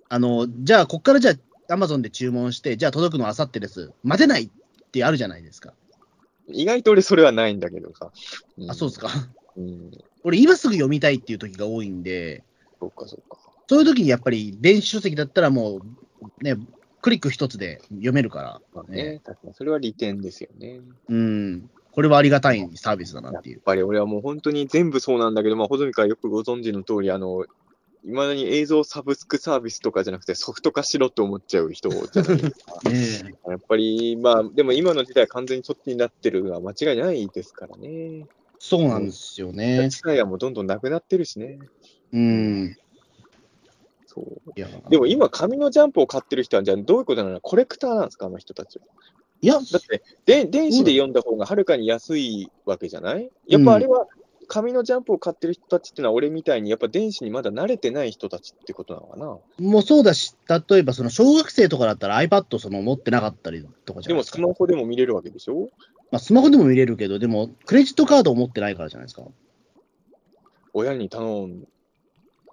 [0.09, 1.33] あの、じゃあ、こっからじゃ
[1.69, 3.93] あ、アマゾンで注文して、じゃあ届くのあさってです。
[4.05, 4.51] 待てないっ
[4.91, 5.73] てあるじゃないですか。
[6.49, 8.13] 意外と俺それはないんだけどさ。
[8.59, 9.09] んあ、そうですか。
[9.57, 9.91] うん。
[10.23, 12.45] 俺、今すぐ読みたいっていう時が多いんで、
[12.83, 13.39] そうか、そうか。
[13.69, 16.57] そういう時にやっぱり電子書籍だったらもう、ね、
[17.01, 20.81] クリック一つで読めるから、まあね、確かにそれは利点ですよね。
[21.09, 23.63] うん、これはありがたいサービスだなっていうやっ。
[23.63, 27.45] ぱり俺はもう本当に全部そうなんだけど、まあ、穂積からよくご存知の通り、あの、
[28.05, 33.31] いまだに映像サブスクサービスとかじゃなくてソフト化しろと思っちゃう人じゃないですか。
[33.49, 38.27] やっぱり、まあ、でも今の時代完全にそっちになってるのは間違いないですからね。
[38.65, 39.89] そうなんですよね。
[39.91, 41.59] 機械はもうどんどんなくなってるしね。
[42.13, 42.77] うん。
[44.07, 44.53] そう。
[44.55, 48.85] いや、でも今、紙のジャンプを買ってる人は、じゃあどういうことなのコレクターなんですか、あの人たちは。
[49.41, 53.31] いや、だって、で電子で読んだ方がはるかに安いわけじゃない？
[53.49, 54.07] やっぱあれは、
[54.49, 59.39] 紙のジャンプを買ってる人たちってのは、俺みたいに、やっぱ電子にまだ慣れてない人たちってことなのかな？
[59.67, 64.37] もうそうだし、例えばその小学生とかだったら iPad その持ってなかったりとかじゃでも、ないですか。
[64.39, 65.71] スマホでも見れるわけでしょ？
[66.11, 69.23] まあ、スマホでも見れるけど、でも、クレジットカードを持ってないからじゃないですか。
[70.75, 71.65] 親に頼ん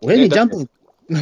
[0.02, 0.70] 親にジャンだプ、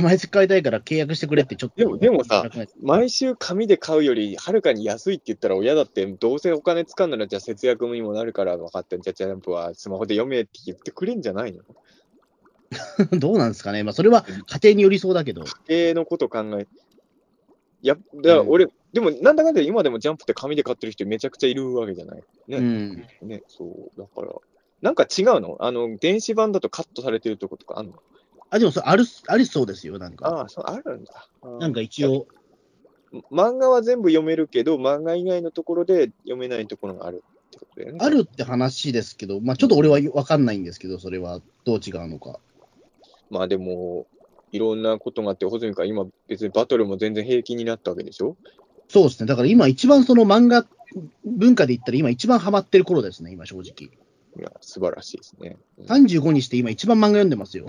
[0.01, 1.75] 毎月買いたいから契約してくれってちょっと。
[1.77, 2.49] でもでもさ
[2.81, 11.63] 毎週紙で買うよりはるかに安いって言ったら親だってどうせお金使うならじゃあ節約にもなるから分かってじゃあジャンプはスマホで読めって言ってくれんじゃないの？
[13.17, 13.83] どうなんですかね。
[13.83, 15.43] まあ、それは家庭によりそうだけど。
[15.43, 16.67] 家計のこと考え
[17.81, 22.23] いや、だから俺、でもなんだかんだ今でもジャンプって紙で買ってる人めちゃくちゃいるわけじゃない。
[22.47, 22.57] ね。
[22.57, 23.07] うん。
[23.21, 23.99] ね、そう。
[23.99, 24.33] だから、
[24.81, 25.57] なんか違うの？
[25.59, 27.93] あの、電子版だとカットされてるとことかあんの？
[28.49, 30.27] あ、でもそれある、ありそうですよ、なんか。
[30.27, 31.27] ああ、そう、あるんだ。
[31.59, 32.27] なんか一応、
[33.31, 37.99] 漫画は全部読めるけど、漫画以外のところで読めないところがあるってことだよね。
[38.01, 42.39] あるって話ですけど、まあ、ちょっと俺は分かんないんですけど、それはどう違うのか。
[43.29, 44.07] まあでも、
[44.53, 48.37] いろんなことがあって、穂積から今、別にバトルも全然平気になったわけでしょ？
[48.87, 49.27] そうですね。
[49.27, 50.65] だから今一番その漫画
[51.25, 53.65] 文化で言ったら今一番ハマってる頃ですね、今正直。
[53.69, 55.57] いや、素晴らしいですね。
[55.87, 57.67] 35にして今一番漫画読んでますよ。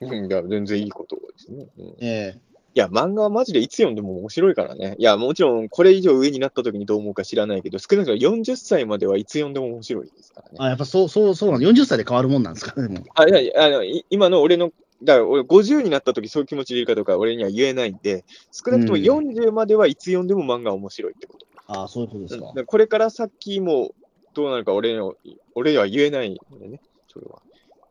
[0.00, 1.68] うん、いや、全然いいことですね。
[1.78, 2.38] うん、いえ
[2.74, 4.94] や、漫画はマジでいつ読んでも面白いからね。
[4.98, 10.56] いや、もちろん、これ以上上になった時にどう思うか知らないけど、少なくとも40歳まではいつ読んでも面白いですからね。
[10.58, 11.64] あ、やっぱそう、そう、そうなの。
[11.64, 13.04] 40歳で変わるもんなんですかでも。
[13.14, 14.72] あ、いやいや、あの、い今の俺の、
[15.02, 21.46] だから俺50になった時そういう気持ちでいるかどうかは俺には言えないんで、少なくともうん40まではいつ読んでも漫画は面白いってこと。
[21.66, 22.52] あそういうことですか。
[22.54, 23.94] うんこれから先も
[24.34, 25.14] どうなるか俺の
[25.54, 27.40] 俺には言えないんでね、それは。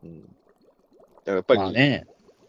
[0.04, 0.28] うん、だ
[1.24, 2.06] からやっぱり、まあね。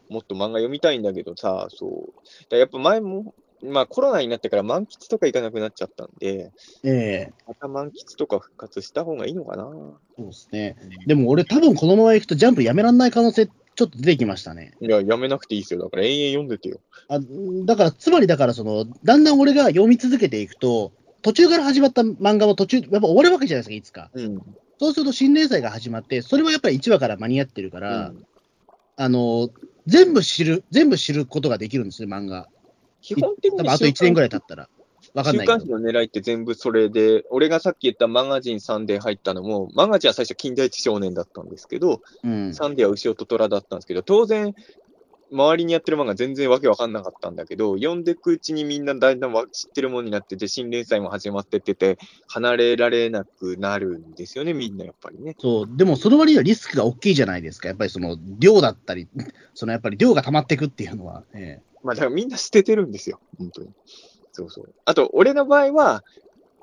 [0.09, 2.09] もっと漫画読みたいんだけどさ、そ
[2.51, 2.55] う。
[2.55, 6.51] やっぱ前も、まあコロナになってから満喫とか行かなくなっちゃったんで、
[6.84, 9.63] ええまた満喫とか復活した方がいいのかな。
[9.63, 10.76] そうですね。
[11.05, 13.47] でも俺多分このまま行くとジャンプやめらんない可能性
[13.82, 14.74] ちょっと出てきましたね。
[14.82, 15.82] いや、やめなくていいですよ。
[15.84, 16.82] だから延々読んでてよ。
[17.07, 17.19] あ
[17.65, 20.91] だから、つまりだからその、だんだん俺が読み続けていくと、
[21.22, 24.11] 途中から始まった漫画も途中、やっぱ終わるわけじゃないですか、いつか。
[24.13, 24.41] うん。
[24.80, 28.26] そうすると新連載が始まって、それはやっぱり1話から間に合ってるから、うん
[28.98, 29.50] あの、
[29.88, 32.48] 全部知る、全部知ることができるんですね、漫画。
[33.02, 34.70] 基本的に多分あと1年ぐらい経ったら。
[35.14, 35.46] わかんない。
[35.46, 42.54] 週刊誌の狙いって全部それで、俺がさっき言ったマガジンサンデー入ったのも、マガジンは最初近代一少年だったんですけど、うん。
[42.54, 44.54] サンデーは牛尾と虎だったんですけど、当然、
[45.32, 55.36] 周りにやってる漫画全然わけわかんなかったんだけど、読んでいくうちにみんなだんだんわ知ってるものになってて、新連載も始まってってて、離れられなくなるんですよね、みんなやっぱりね。
[55.39, 57.69] そう、でもその割にはリスクが大きいじゃないですか。
[57.69, 59.07] やっぱりその量だったり、
[59.53, 61.23] そのやっぱり量が溜まっていくっていうのは。
[61.34, 63.69] えまあだからみんな捨ててるんですよ、本当に。
[64.34, 64.73] そうそう。
[64.86, 66.03] あと、俺の場合は、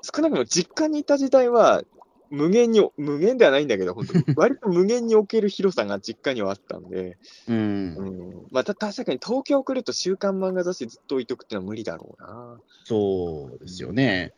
[0.01, 1.83] 少なくとも実家にいた時代は、
[2.29, 7.17] 無限に、無限ではないんだけど、本当に、 割と無限に置ける広さが実家にはあったんで、
[7.47, 7.95] えうん。
[7.95, 8.03] う
[8.43, 8.47] ん。
[8.51, 12.59] まあ、た確かに東京来ると週刊漫画雑誌ずっと置いとくってのは無理だろうな。
[12.85, 14.33] そうですよね。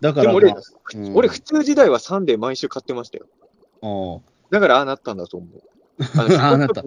[0.00, 0.62] だから、でも俺まあ
[0.94, 3.26] うん俺、普通時代はサンデー毎週買ってましたよ。
[4.50, 5.60] だから、ああなったんだと思う。
[6.18, 6.26] あ
[6.58, 6.82] なった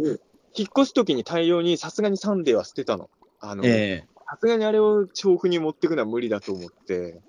[0.58, 3.10] 引っ越すときに大量にさすがにサンデーは捨てたの。
[3.40, 7.22] あの、ええさすがにあれを調布に持ってくのは無理だと思って、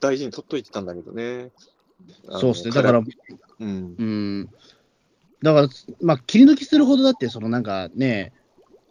[0.00, 1.50] 大事に取っといてたんだけどね。
[2.30, 2.70] そうですね。
[2.72, 3.94] だから、、うん。
[3.98, 4.50] うん。
[5.42, 5.68] だから、
[6.00, 8.32] まあ、切り抜きするほどだって、そのなんかね、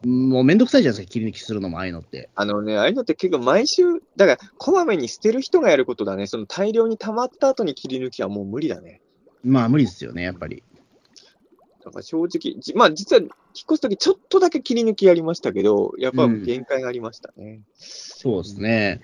[0.05, 2.29] もうめんどくさいじゃないですか、切り抜きするのも、ああいうのって。
[2.35, 3.83] あのね、ああいうのって結構毎週、
[4.15, 6.27] だから、こまめに捨てる人がやることだね。
[6.27, 9.01] その大量に溜まった後に切り抜きはもう無理だね。
[9.43, 10.63] まあ、無理ですよね、やっぱり。
[11.83, 17.61] だから正直、じまあ実は引っ越すときちょっとだけ切り抜きやりましたけど、やっぱ限界がありましたね。
[17.77, 19.01] そうですね。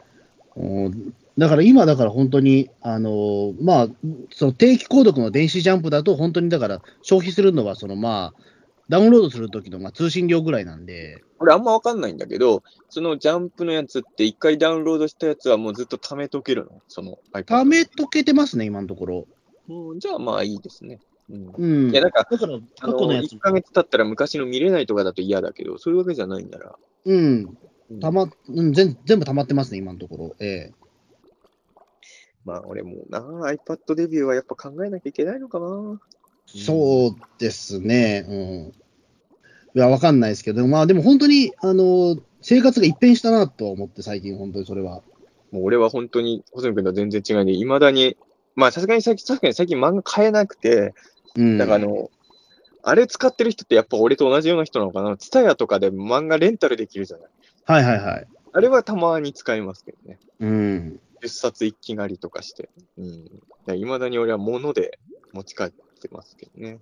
[0.56, 3.88] うんだから今、だから本当に、あのーまあ、
[4.32, 8.44] その定期購読の電子ジャンプだと、本当にだから消費するのは、そのまあ、
[8.90, 16.80] ダウンロードするときのまあ通信料ぐらいなんで、俺あんまわかんないんだけど、そのジャンプのやつって一回ダウンロードしたやつはもうずっと貯めとけるの？
[16.88, 19.28] そのためとけてますね、今のところ。
[19.68, 21.00] うん、じゃあまあいいですね。
[21.32, 21.54] うん。
[21.58, 21.92] うん。
[21.92, 26.76] いや、なんか、だから、あ過の去のやつ1、ヶ月経ったら昔の見れないとかだと嫌だけど、そういうわけじゃないんなら。
[27.06, 27.58] うん、
[27.90, 30.36] うんたま、うん、全全部溜まってますね、今のところ。
[30.40, 30.81] ええ
[32.46, 36.00] まあ俺もな、iPad デビューはやっぱ考えなきゃいけないのかな。
[36.48, 38.26] そうですね。
[38.28, 38.74] うん。
[39.74, 45.02] いや、わかんないですけど、まあでも本当に、あの、生活が一変したなとは思って、最近、本当にそれは。
[45.52, 48.18] もう俺は本当に、細野君とは全然違いで、いまだに、
[48.56, 50.94] まあさすがに最近、さすがに最近漫画買えなくて、
[51.36, 51.58] うん。
[51.58, 52.10] だからあの、
[52.84, 55.16] あれ使ってる人ってやっぱ俺と同じような人なのかな。
[55.16, 57.30] ツタヤとかで漫画レンタルできるじゃない。
[57.66, 58.28] はいはいはい。
[58.54, 60.20] あれはたまに使いますけどね。
[60.40, 61.00] うん。
[61.22, 62.70] 10冊一気狩りとかして。
[62.98, 63.02] う
[63.74, 63.78] ん。
[63.78, 65.00] いまだに俺は物で
[65.34, 66.80] 持ち帰ってますけどね。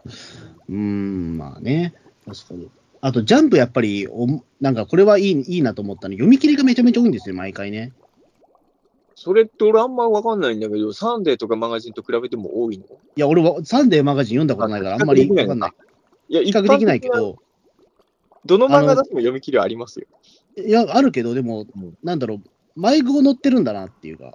[0.68, 1.94] うん、まあね。
[2.26, 2.70] 確かに。
[3.00, 4.26] あと、ジャンプやっぱりお、
[4.60, 7.92] なんかこれはいいいいなと思ったの、読み切りがめちゃめちゃ多いんですよ、毎回ね。
[9.14, 12.84] それって俺あんまわかんないんだけど、サンデーとかマガジンと比べても多いの？
[12.84, 15.72] いや、俺はサンデーマガジン読んだことないから、あんまりわかんない。
[16.28, 17.08] いや、比較できないけ。
[17.08, 17.38] ど、
[18.46, 20.06] どの漫画だっても読み切りはありますよ。
[20.56, 22.42] いや、あるけど、でもうん、なんだろう、
[22.76, 24.34] 迷子載ってるんだなっていうか、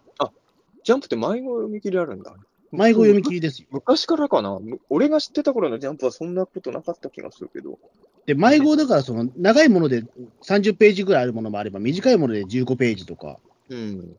[0.83, 2.35] ジャンプって迷子読み切りあるんだ。
[2.71, 3.67] 迷子読み切りですよ。
[3.71, 7.77] 昔からかなむ俺が知ってた頃のジャンプはそんなことなかった気がするけど。
[8.25, 10.03] で、迷子だから、その、長いもので
[10.41, 13.37] 30ページぐらいあるものもあれば、短いもので15ページとか、
[13.69, 14.15] うん。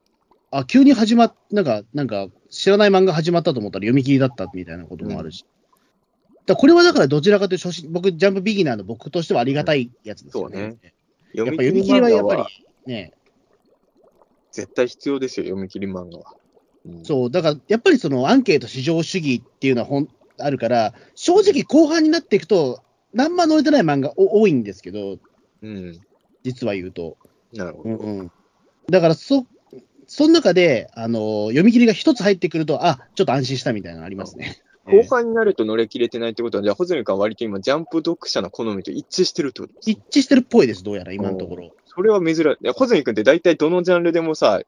[0.50, 5.44] あ、急に始まっ、なんか、なんか、知らない漫画始まったと思ったら読み切りだったみたいなこともあるし。
[6.46, 10.56] だからこれはだからどちらかというと初心、僕、ジャンプビギナーの僕としてはありがたいやつですよね。
[10.56, 10.94] そうね
[11.34, 12.44] やっ読ぱ読み切りはやっぱり
[12.86, 13.12] ね、
[14.54, 16.34] 絶対必要ですよ、読み切り漫画は。
[16.86, 22.82] うんそう、だからやっぱりそのアンケート至上主義っていうのはほんあるから、正直後半になっていくと、
[23.12, 25.18] 何万載れてない漫画お多いんですけど、
[25.62, 26.00] うん。
[26.42, 27.16] 実は言うと。
[27.52, 27.90] なるほど。
[27.90, 28.32] うんうん、
[28.90, 29.46] だからそ、
[30.06, 34.62] その中で、あの読み切りが一つ入ってくると、あちょっと安心したみたいなのありますね。
[34.86, 41.70] 後半になると乗れ切れてないってことは、じゃあ、穂積君は割と今、ジャンプ読者の好みと一致してるってことです一致してるっぽいです、どうやら今のところ。
[41.94, 42.42] それは珍しい。
[42.42, 44.60] いや、穂積君って大体どのジャンルでもさ、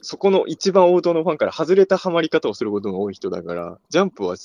[0.00, 4.36] そこの一番王道のファンから外れたハマり方をすることが多い人だから、ジャンプは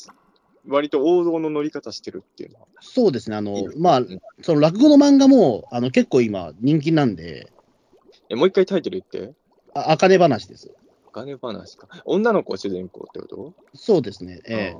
[0.67, 2.67] 割と王道の乗り方してるっていうのは。
[2.81, 7.51] そうですね、あのいいよまあうん、その落語の漫画もあの結構今、人気なんで、
[8.29, 9.33] え、もう一回タイトル言って。
[9.73, 10.71] ああかね話です。
[11.07, 11.87] お金話か。
[12.05, 13.53] 女の子を主人公ってこと？
[13.75, 14.79] そうですね、ええあ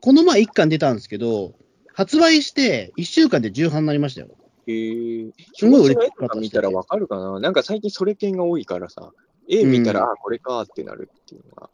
[0.00, 1.54] この前1巻出たんですけど、
[1.92, 4.28] 発売して1週間で重版になりましたよ。
[4.68, 5.32] へえ。
[5.54, 7.40] すごい絵とか見たらわかるかな？
[7.40, 9.12] なんか最近それ系が多いからさ、
[9.48, 11.70] 絵見たら、うんあ、これかってなるっていうのが。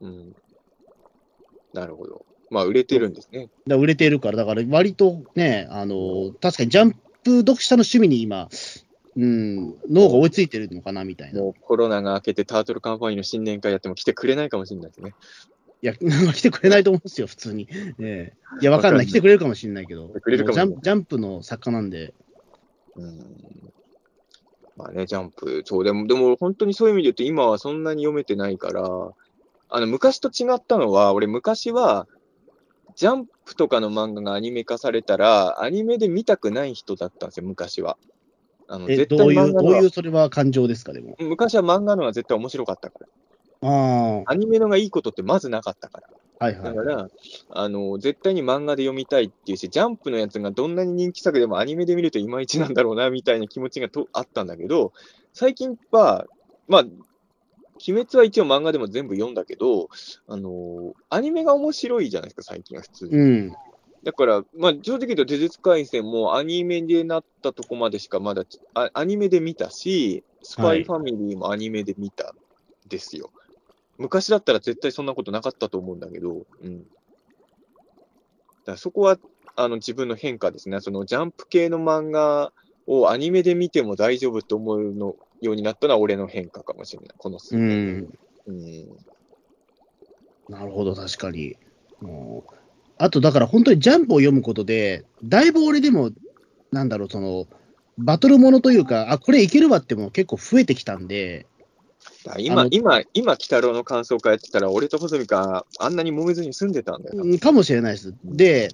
[0.00, 0.36] うん。
[1.72, 2.26] なるほど。
[2.50, 3.48] まあ、売れてるんですね。
[3.66, 8.48] だ売れてるから、だから割とね、あの確かにジャンプ読者の趣味に今、
[9.16, 11.38] うん、脳が追いついてるのかなみたいな。
[11.38, 15.14] いもうコロナが明けてタートルカンパニーの新年会やっても来てくれないかもしれないですね。
[15.86, 15.94] や、
[16.32, 17.68] 来てくれないと思うんですよ、普通に。
[17.98, 22.14] ええいや、わかんない、来てくれるかもしれないけど、ジャンプの作家なんで、
[22.96, 23.72] うん。
[24.76, 25.62] まあね、ジャンプ。
[25.64, 28.82] そう、でも、でも本当にそういう意味で言うと今はそんなに読めてないから、
[29.68, 32.06] あの、昔と違ったのは、俺昔は、
[32.96, 37.98] ジャンプとかの漫画がアニメ化されたら、アニメで見たくない人だったんですよ、昔は。
[38.68, 41.16] あの、え絶どういう、対漫画のはどういうそれは感情ですか、でも。
[41.18, 43.06] 昔は漫画のが絶対面白かったから。
[43.62, 46.08] あアニメのがいいことってまずなかったから。
[46.40, 46.74] あ、はいはい。
[46.74, 47.08] だから、
[47.50, 54.92] あの、絶対に漫画で読みたいっていうし、ジャンプのやつがどんなに人気作でもアニメで見るといまいちなんだろうな、みたいな気持ちがとあったんだけど、
[55.32, 56.26] 最近は、
[56.68, 56.84] まあ、
[57.86, 59.88] 鬼滅は一応漫画でも全部読んだけど、
[60.28, 63.16] あのアニメが面白いじゃないですか、最近は普通に。
[63.16, 63.52] うん。
[64.04, 68.44] だから、まあ、正直言うと、呪術廻戦もアニメでなったとこまでしかまだ、
[68.74, 72.36] あアニメで見たし、スパイファミリーもアニメで見たん
[72.88, 73.30] ですよ。
[73.98, 76.84] 昔だったら絶対そんなことなかったと思うんだけど、うん。
[78.64, 79.18] だそこは、
[79.56, 80.80] あの、自分の変化ですね。
[80.80, 82.52] その、ジャンプ系の漫画
[82.86, 87.14] をアニメで見ても大丈夫と思うのようになったのは俺の変化かもしれない。
[87.16, 87.98] この数う年。
[87.98, 88.08] ん。
[88.46, 88.86] うん。
[90.48, 91.56] なるほど、確かに。
[92.02, 92.42] うん
[92.96, 96.10] あと、だから本当にジャンプを読むことで、だいぶ俺でも、
[96.70, 97.46] なんだろう、その、
[97.98, 101.46] バトルものというか、あ、これいけるわっても結構増えてきたんで、
[102.38, 107.22] 今今、今、鬼太郎の感想会やってたら、俺と細見があんなに揉めずに住んでたんだよ。
[107.22, 108.14] うんかもしれないです。
[108.24, 108.70] で、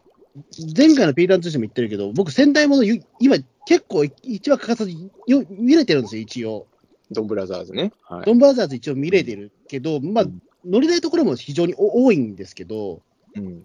[0.76, 4.90] 前回のピーラン通信も言ってるけど、僕、戦隊もの、ゆ今、結構一話欠かさず
[5.26, 6.66] よ見れてるんですよ、一応。
[7.10, 7.92] ドンブラザーズね。
[8.02, 8.24] はい。
[8.24, 13.02] ドンブラザーズ一応見れてるけど、まあうん、乗れないところも非常にお多いんですけど、
[13.34, 13.64] うん。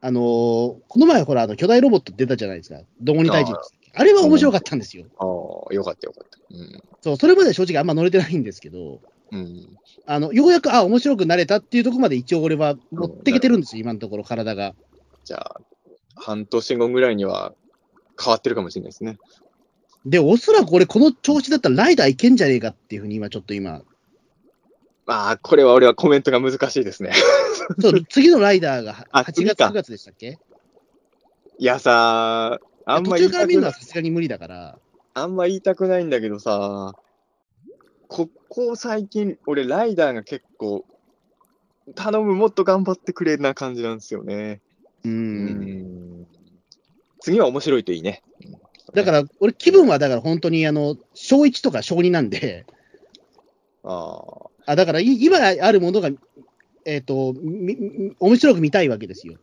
[0.00, 5.06] あのーこの前、ほら、あの巨大ロボット出たじゃないですか、どこに対人ですあれは面白かったんですよ。
[5.18, 5.24] あ
[5.70, 6.38] あ、よかったよかった。
[6.50, 6.82] うん。
[7.00, 9.78] そう、それまで正直あんま乗れてないんですけど、うん。
[10.06, 14.74] あの、ようやく、あ、面白くなれたっていうところまで一応俺は持ってきてるんですよ、今のところ、体が。
[15.24, 15.60] じゃあ、
[16.16, 17.54] 半年後ぐらいには
[18.22, 19.18] 変わってるかもしれないですね。
[20.04, 23.82] で、おそらく俺、この調子だったらライダーいけんじゃねえかっていうふうに今、ちょっと今、
[25.06, 27.12] まあ、これは俺はコメントが難しいですね。
[27.80, 30.38] そう、次のライダーがあ8月、次か9月でしたっけ？
[31.58, 34.78] いやさ、あんま途中から見るのは言いたくない、さすがに無理だから、
[35.14, 36.94] あんま言いたくないんだけどさ、
[38.08, 40.84] ここ最近、俺ライダーが結構、
[41.94, 44.60] 頼む、もっと頑張ってくれな感じなんですよね。
[45.04, 45.08] う。
[45.08, 45.46] うん
[46.22, 46.26] ん。
[47.20, 48.22] 次は面白いといいね。
[48.46, 48.54] うん
[48.92, 52.64] だから、俺、気分はだから本当に、あの、小1とか小2なんで、
[53.82, 54.22] あ
[54.66, 56.10] あだからい今あるものが、
[56.86, 59.34] えっ、とみみ面白く見たいわけですよ。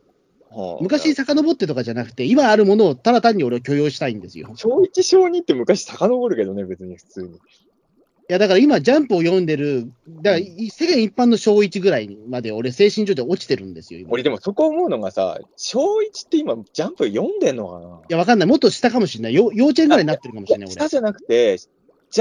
[0.52, 4.52] あ、はあ昔遡ってとかじゃなくて、今あるものをただ単に俺は許容したいんですよ。
[4.56, 7.30] 小1、小2って昔遡るけどね、別に普通に。
[7.30, 18.02] いや、だから今、ジャンプを読んでる、だからい世間一般の小1ぐらいまで俺、精神状態落ちてるんですよ、俺でもそこ思うのがさ、小1って今、ジャンプ読んでんのかな？
[18.08, 18.48] や、わかんない。
[18.48, 19.34] もっと下かもしれない。
[19.34, 20.74] よ幼稚園ぐらいになってるかもしれない、俺。
[20.76, 21.68] 下じゃなくて、ジ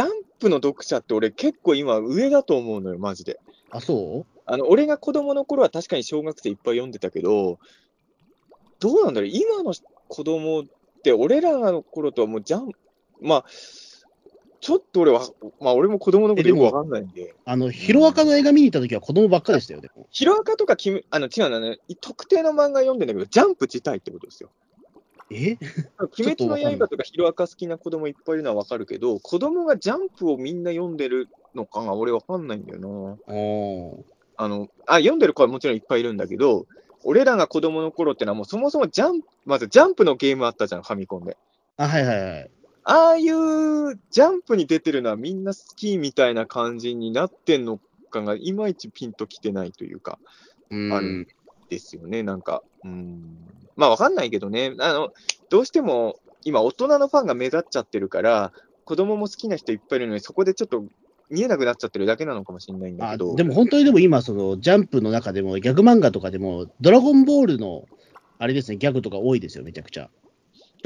[0.01, 0.09] ャン
[0.41, 3.39] プの読者って俺結構今上だと思うのよ、マジで。
[3.71, 4.41] あ、そう？
[4.47, 7.61] あの、俺が子供の頃は確かに小学生いっぱい読んでたけど、
[8.81, 9.73] どうなんだろう、今の
[10.09, 10.65] 子供っ
[11.03, 12.73] て俺らの頃とはもうジャン、
[13.21, 13.45] まあ、
[14.61, 15.27] ちょっと俺は、
[15.61, 20.07] まあ俺も子供のことよくわかんないんで、あの、ヒロアカの映画見に行った時は子供ばっかでしたよ、でも。
[20.11, 24.51] ヒロアカとかきむ、あの、違うのね、特定の漫画読んでんだけど、ジャンプ自体ってことですよ。
[25.31, 25.57] え？
[26.19, 33.17] 鬼滅の刃とかヒロアカ好きな子供いっぱいいるのはわかるけど、子供がジャンプをみんな読んでるのかが俺わかんないんだよな。
[34.37, 36.67] あの、あ、読んでる子はもちろんいっぱいいるんだけど、
[37.05, 41.37] 俺らが子供の頃ってのはもうそもそもジャンプ、まずジャンプのゲームあったじゃん、ファミコンで。
[41.77, 42.51] あ、はいはいはい。
[42.85, 47.79] ああいうジャンプに出てるのはみんな好きみたいな感じになってんの
[48.11, 50.19] かが、いまいちピンときてないというか、
[50.71, 50.93] うん。
[50.93, 51.29] ある
[51.69, 52.63] ですよね、なんか。
[52.85, 53.37] うん。
[53.77, 55.13] まあわかんないけどね、あの、
[55.49, 58.53] どうしても今大人のファンが目立っちゃってるから、
[58.85, 60.85] 子供も好きな人いっぱいいるのに、そこでちょっと
[61.31, 63.35] 見えなくなっちゃってるだけなのかもしれないんだあけど。
[63.37, 67.87] でも本当にでも今、そのジャンプの中でも、ギャグ漫画とかでも、ドラゴンボールの、
[68.39, 70.11] あれですね、ギャグとか多いですよ、めちゃくちゃ。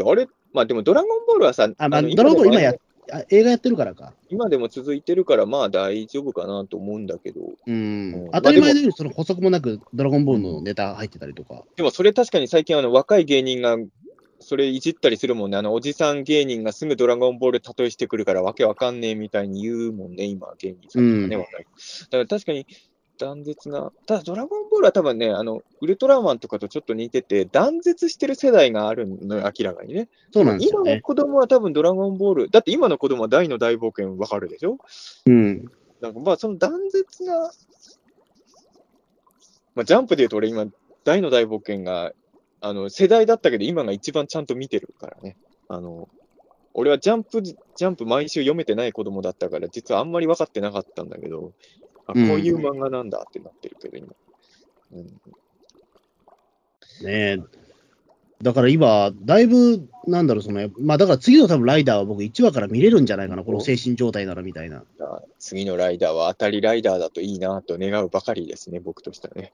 [0.04, 2.74] あれ、まあでもドラゴンボールはさ、あ、まあ、のドラゴンボール今や
[3.12, 4.12] あ、映画やってるからか。
[4.30, 8.30] 今でも続いてるから、まあ大丈夫かなと思うんだけど、うんうん。
[8.32, 11.62] 当たり前のように、その補足もなく、ドラゴンボールのネタ入ってたりとか。
[11.76, 13.76] でもそれ確かに最近あの若い芸人が
[14.40, 15.56] それいじったりするもんね。
[15.56, 21.40] あのおじさん芸人がすぐドラゴンボール例えしてくるからわけわかんねえみたいに言うもんね、今芸人さんとかね、うん。
[21.40, 22.66] だから確かに
[23.16, 30.08] 断絶な、ただドラゴンボールは多分ね、あのウルトラマンとかとちょっと似てて、断絶してる世代があるのよ、明らかにね。
[30.32, 31.00] そうなんですよ今のね。
[31.00, 34.78] 子供は多分ドラゴンボール、だって今の子供は大の大冒険わかるでしょ？
[35.26, 35.64] うん。
[36.00, 37.52] なんかまあ、その断絶な、
[39.76, 40.66] まあ、ジャンプで言うと俺今、
[41.04, 42.12] 大の大冒険が、
[42.64, 45.36] あの、世代だったけど今が一番ちゃんと見てるからね。
[45.68, 46.08] あの、
[46.72, 51.52] 俺はジャンプ、ジャンプ毎週読めてない子供だったから、実はあんまり分かってなかったんだけど、
[52.06, 54.06] あこういう漫画なんだってなってるけど、今。
[54.94, 55.12] うん、ね
[57.04, 57.38] え。
[58.40, 64.84] だから今、だいぶ、なんだろう、その、まあだから次の多分ライダーは僕1話から見れるんじゃないかな、この精神状態ならみたいな。
[65.38, 69.52] 次のライダーは当たりライダーだといいなと願うばかりですね、僕としてはね。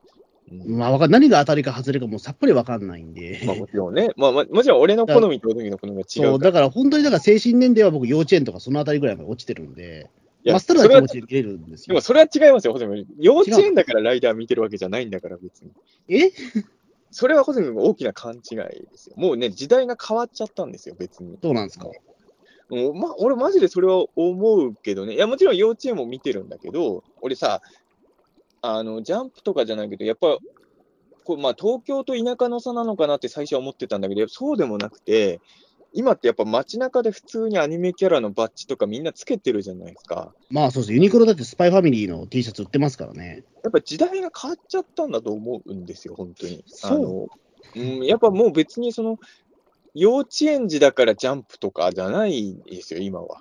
[0.51, 3.41] うんまあわかん何が当たりか外れかもうさっぱりわかんないんで。
[3.47, 10.11] まあもちろんね、まあ、まもちろん俺の好みと小泉の好みが違うそう、だから本当にだから精神年齢は僕幼稚園とかそのあたりぐらいまで落ちてるんで、
[10.45, 12.01] まっさらそれはな気持ちで見れるんですよでも。
[12.01, 13.07] それは違いますよ、ホゼミ。
[13.19, 15.71] 幼稚園だからライダー見てるわけじゃないんだから、別に。
[16.09, 16.31] え？
[17.13, 19.15] それはホゼミが大きな勘違いですよ。
[19.17, 21.39] もうね、時代が変わっちゃったんですよ、別に。
[21.43, 21.87] そうなんですか？
[22.71, 25.15] もうま、俺、マジでそれは思うけどね。
[25.15, 27.63] いや、もちろん幼稚園も見てるんだけど、俺さ、
[28.63, 30.39] あの、ジャンプとかじゃないけど、やっぱ、
[31.25, 35.41] こうまあ、東京と田舎の差なのかなって最初は思ってたんだけど、そうでもなくて、
[35.93, 40.33] 今ってやっぱ街中で普通にアニメキャラのバッジとかみんなつけてるじゃないですか。
[40.49, 40.93] まあそうです。
[40.93, 43.43] ユニクロだってスパイファミリーの T シャツ売ってますからね。
[43.65, 46.63] やっぱ時代が変わっちゃったんだと思うんですよ、本当に。
[46.67, 47.27] そうあの
[47.77, 49.19] うん、やっぱもう別にその、
[49.95, 53.41] 幼稚園児だからジャンプとかじゃないですよ、今は。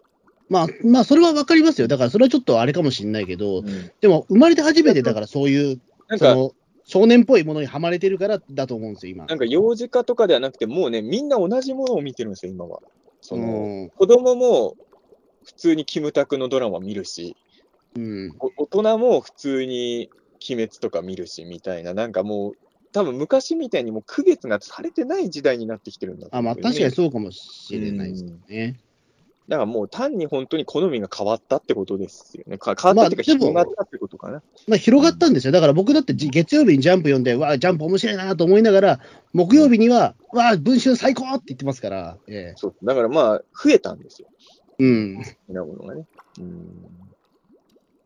[0.50, 1.88] まあ、まあ、それはわかりますよ。
[1.88, 6.52] だからそれはちょっとあれかもしれないけど、うんでも生まれて初めてだからそういう、なんか、その、
[6.86, 9.26] 少年っぽいものにはまれてるからだと思うんですよ、今。
[9.26, 12.80] なんか幼児化とかではなくて、もうね、みんな同じものを見てるんですよ、今は。
[13.22, 14.76] その、うん子供も
[15.45, 17.36] 普通にキムタクのドラマ見るし、
[17.95, 20.10] うん、お大人も普通に
[20.47, 22.54] 鬼滅とか見るし、みたいな、なんかもう、
[22.91, 28.80] 多分昔みたいにもう区別がされてない時代になってきてるんだとあまあ、思うんだよね確かにそうかもしれないですね。
[29.50, 32.60] だからもう単に本当に好みが変わったってことですよね。
[32.60, 34.43] か変わったっていうか、広がったってことかな。
[34.68, 35.52] まあ、広がったんですよ。
[35.52, 39.00] だから僕だってじ月曜日にジャンプ読んで、わあ、ジャンプ面白いなと思いながら、
[39.34, 42.76] 木曜日には、わあ、文春最高って言ってますから、ええそう。
[42.84, 44.28] だからまあ、増えたんですよ。
[44.78, 45.18] うん。
[45.50, 46.06] なものがね。
[46.39, 46.68] うん。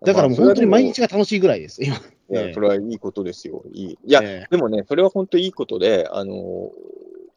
[0.06, 1.98] だからもう本当に毎まあ日が楽しいぐらいです、今。
[1.98, 3.64] いや、ええそれはいいことですよ。
[3.74, 3.91] いい。
[3.91, 6.72] いや、ええでもね、それは本当にいいことで、あの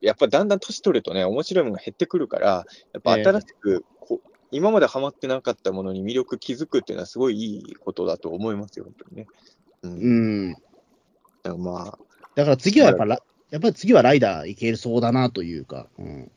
[0.01, 4.20] やっぱだんだん年取るとね、面白いものが減ってくるから、やっぱ新しくこ、
[4.51, 9.26] 今までハマってなかったものに魅力気づくっていうのはすごいいいことだと思いますよ、本当にね。
[9.82, 9.92] うん。
[9.92, 10.53] うん。
[10.53, 10.62] だか
[11.44, 11.99] らまあ、
[12.34, 13.18] だから次はやっぱラ、
[13.51, 15.88] やっぱり次はライダーいけるそうだなというか。
[15.99, 16.30] うん。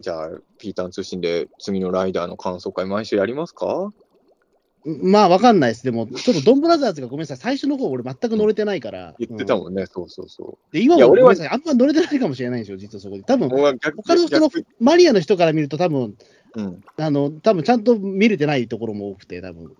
[0.00, 3.92] じゃあ、ピーターン通信で次のライダーの感想会、毎週やりますか？
[4.84, 5.84] まあ、わかんないです。
[5.84, 9.14] でも、ちょっとドンブラザーズがごめんなさい、最初の方俺全く乗れてないから。
[9.18, 9.58] 言ってたん。
[9.58, 13.22] もんね、そうそうそで、今もごめんなさい、あんま乗れてないかもしれないんですよ、実はそこで。
[13.22, 13.38] 多う。
[13.38, 16.16] 分、他の人の逆マニアの人から見ると多分、
[16.54, 19.72] うん、あの、多分ちゃんと見れてないところも多くて、多分。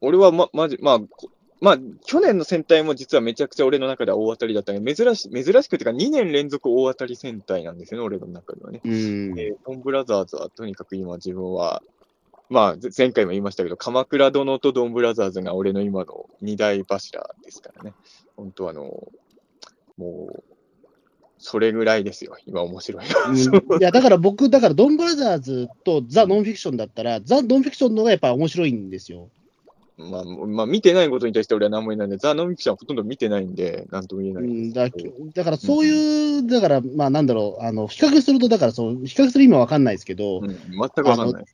[0.00, 8.82] 俺はま、まじ、まあ、こまあ、去年の戦隊も実はめちゃくちゃ俺の中では大当たりだったけど、珍し珍しくてか2年連続大当たり戦隊なんですよね、俺の中ではね。
[8.84, 8.92] うん。
[9.38, 11.82] えードンブラザーズはとにかく今自分は、
[12.48, 17.92] まあ、ぜ前回も言いましたけど、鎌倉殿とドンブラザーズが俺の今の二大柱ですからね。
[18.36, 19.08] 本当あの、
[19.98, 20.44] もう、
[21.38, 23.04] それぐらいですよ、今面白い。
[23.04, 29.28] うんいや、だから僕、だからドンブラザーズとザ・ノンフィクションだったら、ザ・ノンフィクションの方がやっぱ面白いんですよ。
[29.98, 34.44] まあ、まあ、見てないことに対して俺は何も言えないんで、ザ・ノンフィクションはほとんど見てないんで、なんとも言えない。
[34.44, 41.44] うん、だだからそういう、だから、まあなんだろう、あの比較すると、だからそう、比較する意味は分かんないですけど、うん、全くわかんない。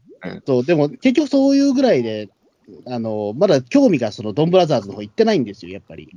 [0.46, 2.28] そうでも結局そういうぐらいで、
[2.86, 6.08] あのまだ興味がそのドンブラザーズの方行ってないんですよ、やっぱり。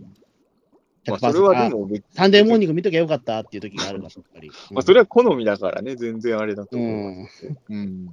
[1.08, 4.50] まあ、それはでも別、サンデーモーニング見ときゃよかったっていう時があるから、やっぱり。
[4.72, 7.12] まあ、それは好みだからね、全然あれだとう思う。
[7.12, 7.28] ん、
[7.70, 8.10] うん。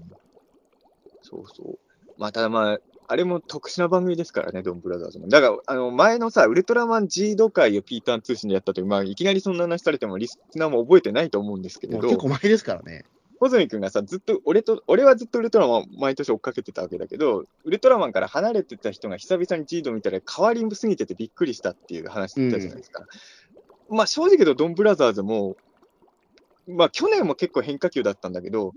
[1.22, 1.78] そうそう。
[2.18, 2.78] まあ、ただまあ、
[3.09, 5.28] あれも特殊な番組ですからね、ドンブラザーズも。
[5.28, 13.05] だから、あの、前のさ、ウルトラマン G ド会をピーターン通信でやった時、まあ、いきなりそんな話されても、リスナーも覚えてないと思うんですけれど結、構前ですからね。
[13.43, 23.05] 小泉君がさ、ずっと、俺と、俺はずっとウルトラマンを毎年追っかけてたわけだけど、ウルトラマンから離れてた人が久々に G ド見たら変わりすぎててびっくりしたっていう話だったじゃないですか。
[23.90, 25.57] まあ、正直言うと、ドンブラザーズも、
[26.68, 28.74] まあ、去年も結構変化球だったんだけど、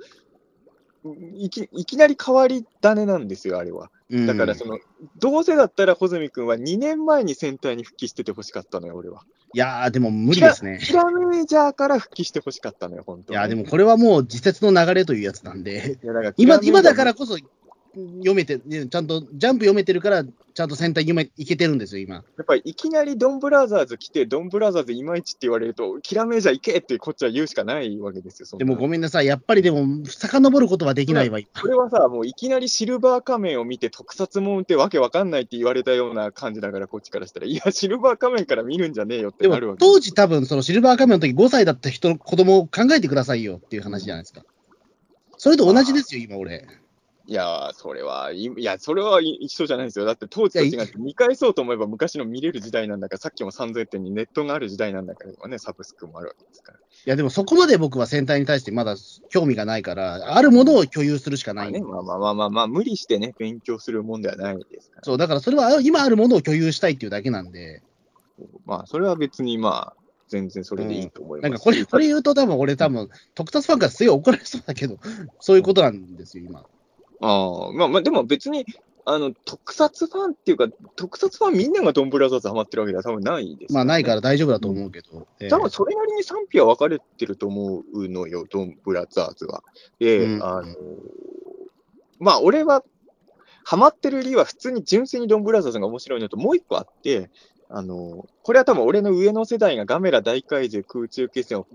[1.35, 3.91] いきいきなり変わり種なんですよ、あれは。
[4.09, 4.79] うんだから、その、
[5.19, 9.25] どうせだったら穂積君は2年前に戦隊に復帰しててほしかったのよ、俺は。
[9.55, 10.79] いやー、でも無理ですね。
[10.83, 13.35] キラメジャーから復帰してほしかったのよ、本当に。
[13.37, 17.37] いやー、でもこれはもう自説の流れというやつなんで、いや、だから今今だからこそ
[17.95, 22.15] 読めて、ねちゃんとジャンプ読めてるから、ちゃんと戦隊読めいけてるんですよ、今。
[22.15, 28.57] やっぱりいきなりドンブラザーズ来て、ドンブラザーズいまいちって言われると、キラメジャー行けってこっちは言うしかないわけですよ。
[28.57, 44.43] でもごめんなさい、やっぱりでも、遡ることはできないわ、今これはさ、もういきなりシルバー仮面を見て特撮もんってわけわかんないって言われたような感じだから、こっちからしたら、いや、シルバー仮面から見るんじゃねえよってでなるわけも当時、多分そのシルバー仮面の時5歳だった人の子供を考えてくださいよっていう話じゃないですか。
[45.37, 46.65] それと同じですよ、今、俺。
[47.27, 50.05] いやー、それは、いいや、それは一緒じゃないですよ。
[50.05, 56.77] だって当時と違って見返そうと思えば昔の見れる時代なんだから、さっきも3000点にネットがある時代なんだからね、サブスクもあるわけですから。
[56.77, 58.95] いや、でもそこまで僕は戦隊に対してまだ
[59.29, 61.71] 興味がないから、あるものを共有するしかない。
[61.71, 65.01] まあね、まあまあまあまあ、まあ、無理してね、勉強するもんではないですから。
[65.03, 67.81] そう、だからそれは今あるものを共有したいっていうだけなんで、
[68.65, 71.49] まあ、それは別にまあ、全然それでいいと思います。
[71.51, 74.97] なんかこれ、これ言うと多分俺多分、特撮ファンからすごい怒られそうだけど、
[75.39, 76.65] そういうことなんですよ、今。
[77.21, 78.65] ああ、まあまあ、でも別に、
[79.07, 85.27] あの、特撮ファンっていうか、特撮ファンみんながドンブラザーズハマってるわけでは多分ないです、まあないから大丈夫だと思うけど。
[85.39, 89.63] ええ多分それなりに賛否は分かれてると思うのよ、ドンブラザーズは。
[89.99, 90.75] で、うんあの、
[92.19, 92.83] まあ俺は、
[93.63, 97.29] ハマってる理由は普通に純粋にドンブラザーズが面白いのともう一個あって、
[97.69, 101.67] あの、これは多分俺の上の世代がガメラ大怪獣空中決戦を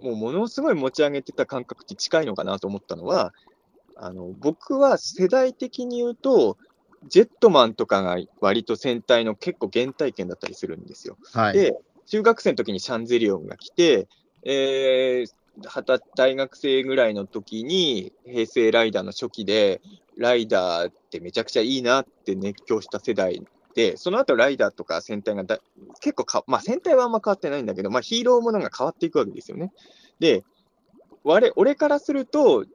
[0.00, 3.32] もうものすごい持ち上げてた感覚って近いのかなと思ったのは、
[3.96, 6.56] あの、僕は世代的に言うと、
[7.08, 11.16] ジェットマンとかが割と戦隊の結構原体験だったりするんですよ。
[11.32, 11.54] はい。
[11.54, 11.76] で、
[12.06, 14.08] 中学生の時にシャンゼリオンが来て、
[14.44, 19.80] えー、大学生ぐらいの時に、平成ライダーの初期で、
[20.16, 25.58] ライダーってめちゃくちゃいいなって熱狂した世代って、その後ライダーとか戦隊がだ
[26.00, 29.72] 結構か、まあ戦隊はあんま変わってないんだけど、まあヒーローものが変わっていくわけですよね。
[30.20, 30.44] で、
[31.24, 32.66] 我俺からすると、ん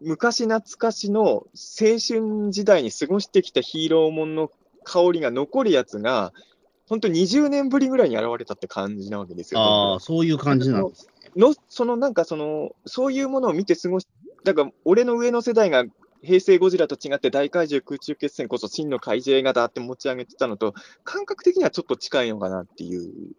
[0.00, 1.46] 昔懐かしの青
[2.06, 4.50] 春時代に過ごしてきたヒーローものの
[4.84, 6.32] 香りが残るやつが、
[6.88, 9.60] 本当20年ぶりぐらいに現れたって感じなわけですよ。
[9.60, 11.08] ああ、そういう感じなんです。
[11.36, 14.06] の、そのなんかその、そういうものを見て過ごし、
[14.44, 15.84] だから俺の上の世代が
[16.22, 20.74] 平成ゴジラと違って大怪獣空中決戦こそ真の怪獣映画だって持ち上げてたのと、
[21.04, 23.32] 感覚的にはちょっと近いのかなっていう、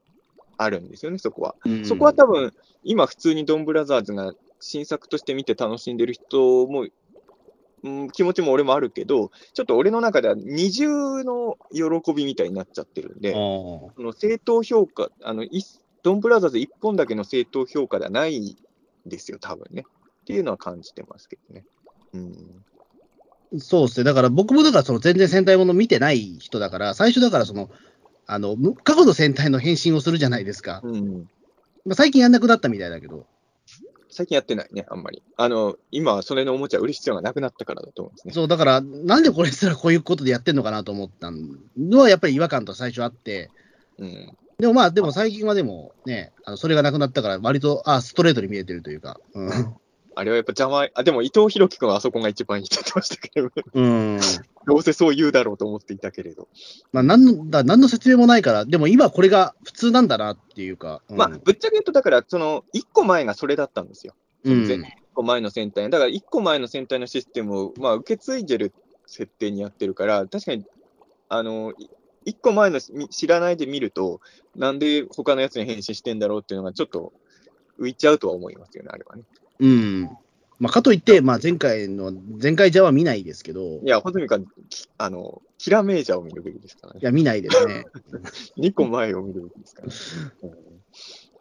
[0.58, 1.56] あるんですよね、そこは。
[1.66, 2.54] うんそこは多分、
[2.84, 6.88] 今普通にドンブラザーズが新作として見て楽しんでる人も、
[7.84, 15.64] うん、気持ちも俺もあるけど、ちょっと俺の中では二重の喜びみたいになっちゃってるんで、あその正当評価、あのい
[16.04, 18.56] ドンブラザーズ一本だけの正当評価ではないん
[19.06, 19.84] ですよ、多分ね。
[20.22, 21.66] っていうのは感じてますけどね。
[22.14, 22.64] うん。
[23.56, 24.04] あ、そうですね。
[24.04, 27.70] だから僕もだからその全然戦隊もの見てない人だから、最初だからその、
[28.28, 30.82] あの、む過去の戦隊の変身をするじゃないですか。
[30.84, 31.30] うん、
[31.86, 33.26] まあ、最近やんなくなったみたいだけど。
[34.10, 35.24] 最近やってないね、あんまり。
[35.38, 38.34] あの、今はそれのおもちゃ売る必要がなくなったからだと思うんですね。
[38.34, 43.50] そう、だから、なんでこれすらこういうことでやってんのかなと思ったのは、やっぱり違和感と最初あって、
[43.98, 44.38] うん。
[44.60, 49.20] でもまあ、でも最近はでもね、あのそれがなくなったから、割と、あストレートに見えてるというか。
[49.34, 49.76] うん。
[50.18, 54.20] あれはやっぱ邪魔、あ、でも伊藤博樹君はあそこが一番いいって言ってましたけど、うん。
[54.66, 56.48] どうせそう言うだろうと思っていたけれど。
[56.92, 61.04] まあ、なんのだ何の説明もないから、でも今これが普通なんだなっていうか。
[61.08, 64.16] うんまあ、ぶっちゃけ言うと、だから、その、一個前がそれだったんですよ。
[64.44, 65.88] うん全然一個前の戦隊。
[65.90, 68.74] だから、一個前の戦隊のシステムを、まあ、受け継いでる
[69.06, 70.66] 設定にやってるから、確かに、
[71.30, 71.90] あの、い
[72.26, 74.20] 一個前のみ知らないで見ると、
[74.56, 77.14] なんで他のやつに変身してんだろうっていうのが、ちょっと
[77.80, 79.24] 浮いちゃうとは思いますよね、あれはね。
[79.60, 80.10] うん。
[80.60, 87.06] まあ、かといって、まあ、前回の、前回じゃは見ないですけど、いや、穂積君は、きあの、キラメージャーを見るべきですからねい。
[87.06, 87.86] や、見ないですね。
[88.58, 89.94] 2個前を見るべきですからね。
[90.44, 90.52] うん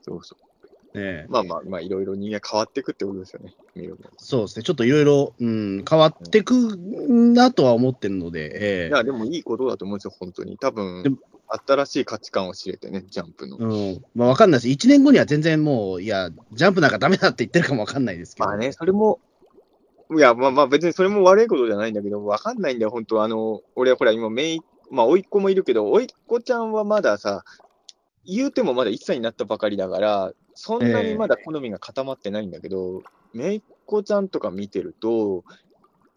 [0.02, 0.36] そうそ
[0.94, 0.98] う。
[0.98, 3.54] ねまあまあまあ、いろいろ人間変わっていくってことですよね。
[4.18, 4.62] そうですね。
[4.62, 10.56] ちょっといろいろ、うん、変わってくなとは思ってるので、えいや、でもいいことだと思うんですよ、本当に。
[10.58, 13.56] 多分新しい価値観を知れてね、ジャンプの。
[13.60, 14.04] えうん。
[14.14, 14.86] まあ、わかんないです。
[14.86, 18.48] 1年後には全然もう、いや、ジャンプなんかダメだって言ってるかもわかんないですけど。
[18.48, 19.20] まあね、それも、
[20.16, 27.44] いや、まあまあ別にそれも悪いことじゃないんだけど、わかんないんだよ、本当あの、俺ほら今、めい、まあ、甥っ子もいるけど、甥っ子ちゃんはまださ、
[28.24, 35.44] 言うてもまだ1歳になったばかりだから、そんなにまだ好みが固まってないんだけど、めいっ子ちゃんとか見てると、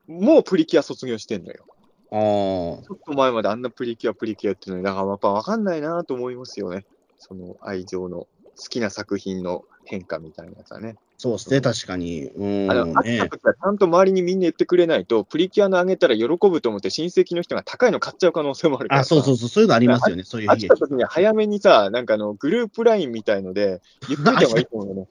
[0.08, 1.66] もうプリキュア卒業してんのよ。
[2.12, 2.18] ああ。
[2.18, 6.86] ちょっと前まであんなプリキュア、プリキュアっていうのに、だからやっぱ分かんないなと思いますよね。
[7.18, 8.28] その愛情の、
[8.62, 10.98] 好きな作品の変化みたいなやつはね。
[11.18, 12.28] そうですね、確かに。
[12.28, 12.72] うん。
[12.72, 20.58] あの、あったね時はちゃんと周りにみんな言ってくれないと、プリキュアのあげたら喜ぶと思って親戚の人が高いの買っちゃう可能性もあるからあ、そうそううそう、そういうのありますよね、そういうあっ。
[20.58, 25.08] た時には早めにさ、なんかあ の、グループラインみたいので、 言っといた方がいいと思うよね。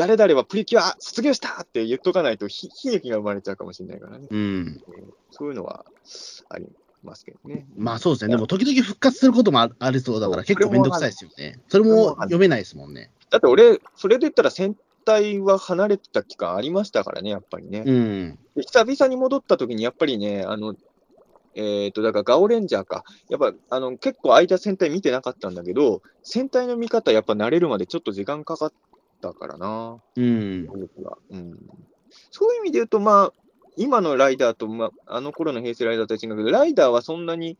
[0.00, 4.28] 誰々はプリキュア卒業したって言っとかないと、ひ悲劇が生まれちゃうかもしれないからね。
[4.30, 4.80] うん。
[5.30, 5.84] そういうのは
[6.48, 6.66] あり
[7.02, 7.66] ますけどね。
[7.76, 11.60] まあそうですね、でも時々復活することもあありそうだから、結構めんどくさいですよね。
[11.68, 13.10] それも読めないですもんね。
[13.28, 14.74] だって俺、それで言ったら戦
[15.04, 17.82] 隊は離れてた期間ありましたからね、やっぱりね。
[17.84, 18.38] うん。
[18.56, 20.76] で久々に戻った時に、やっぱりね、あの、
[21.54, 23.04] えっ、と、だからガオレンジャーか。
[23.28, 28.72] やっぱ、あの、結構間戦隊見てなかったんだけど、戦隊の見方やっぱ慣れるまでちょっと時間かかっ
[29.20, 30.68] たからな、うん。
[31.30, 31.58] うん。
[32.30, 33.40] そういう意味で言うと、まあ、
[33.76, 37.56] 今のライダーと、まあ、あの頃の平成ライダーとは違うけど、ライダーはそんなに、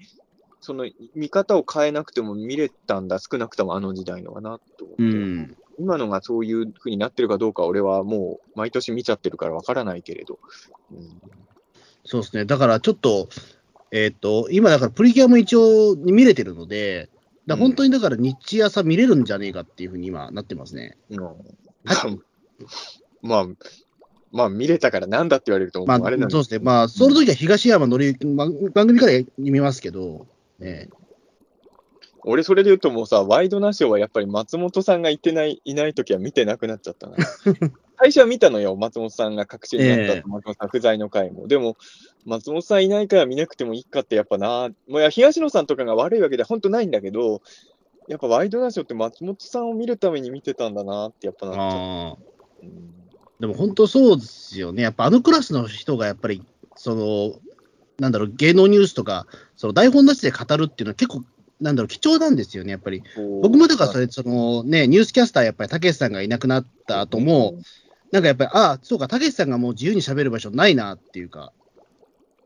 [0.60, 5.02] その見方を変えなくても見れたんだ、少なくともあの時代のはなと思って。
[5.02, 5.56] うん。
[5.78, 10.38] 今のがそういう風になってるかどうか、俺はもう毎年見ちゃってるからわからないけれど。
[10.92, 11.20] うん
[12.04, 12.44] そうですね。
[12.44, 13.28] だからちょっと、
[13.92, 17.08] えっ、と、今だからプリキュアも一応見れてるので、
[17.50, 20.96] だ本当にだから日朝見れるんじゃねえかっていうふうに今なってますね。
[21.10, 21.34] うんま
[21.92, 22.06] あ、
[23.22, 23.46] まあ、
[24.32, 26.60] まあ、見れたからなんだって言われると、まあ、あれなんそうですね。
[26.60, 30.26] まあ、その時は東山紀之、ま番組から見ますけど、
[30.58, 30.88] ね、
[32.22, 37.16] 俺、それで言うともうさ、ワイドナショーはやっぱり松本さんがいてない、いないときは見てなくなっちゃったな。
[37.98, 41.48] 最初は見たのよ、松本さんが確信になったええと、松本さん不在の回も。
[41.48, 41.76] でも、
[42.26, 47.42] 松本さんいないから見なくてもいいかってやっぱな、もう東野さんとかが悪いわけで本当ないんだけど、
[48.08, 51.66] やっぱワイドナショーって松本さんを見るために見てたんだなってやっぱなっちゃう。
[51.66, 52.16] ああ。
[52.62, 53.00] うん
[53.40, 54.82] でも本当そうですよね。
[54.82, 56.44] やっぱあのクラスの人がやっぱり、
[56.76, 57.32] その、
[57.98, 61.24] なんだろう、芸能ニュースとか、その台本なしで語るっていうのは結構、
[61.58, 63.02] なんだろう、貴重なんですよね、やっぱり。
[63.42, 67.54] 僕もだからそれ、そのね、ニュースキャスター、やっぱりたけしさんがいなくなった後も、
[68.12, 71.52] なんかやっぱり、ああ、そうか、たけしさんがもう自由に喋る場所ないなっていうか、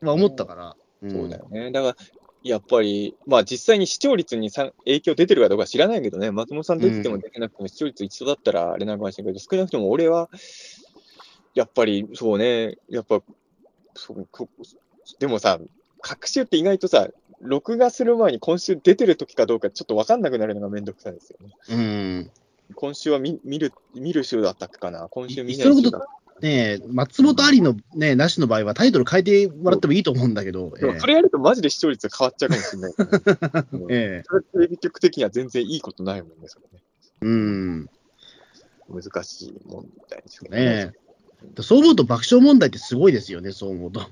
[0.09, 0.77] は思ったから。
[1.07, 1.71] んそうだよね。
[1.71, 1.97] だから、
[2.43, 10.29] やっぱり、まあ実際に視聴率にさ影響出てるかどうか知らないけどね、松本さん出てても出てなくても視聴率一緒だったらあれなんかもしれないけど、少なくとも俺は、
[11.55, 13.23] やっぱりそうね、やっぱ、
[13.95, 14.49] そうこ
[15.19, 15.59] でもさ、
[16.01, 17.09] 隔週って意外とさ、
[17.41, 21.55] 録画する前に今週出てる時かどうかちょっと分かんなくなるのがめんどくさいですよね。
[21.71, 22.31] うん。
[22.75, 26.03] 今週は見見る見る週だったかな今週見いない週だっ
[26.41, 30.79] ねえ、松本ありのね、なしの場合はタイトル変えてもらってもいいと思うんだけど、た。
[30.79, 36.83] でもそれやるとマジで視聴率が変わっちゃうかもしれないね、う んええそれテレビ局的には全然いいことないもんね、それね。
[37.23, 37.89] うん。
[38.91, 40.93] 難しい問題ですよね
[41.61, 44.03] そう思うと爆笑問題ってすごいですよね、そう思うと。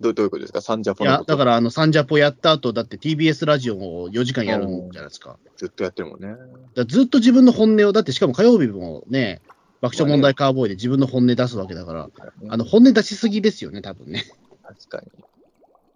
[0.00, 0.60] どどういうことですか？
[0.60, 5.38] サンジャポいや、だからあの、サンジャポやった後、だって TBS ラジオを4時間やるんじゃないですか。
[5.56, 6.36] ずっとやってるもんね。
[6.86, 9.42] ずっと自分の本音を、だってしかも火曜日もね、
[9.80, 12.10] 爆笑問題カーボーイで自分の本音出すわけだから、
[12.48, 14.24] あの、本音出しすぎですよね、多分ね。
[14.62, 15.24] 確かに。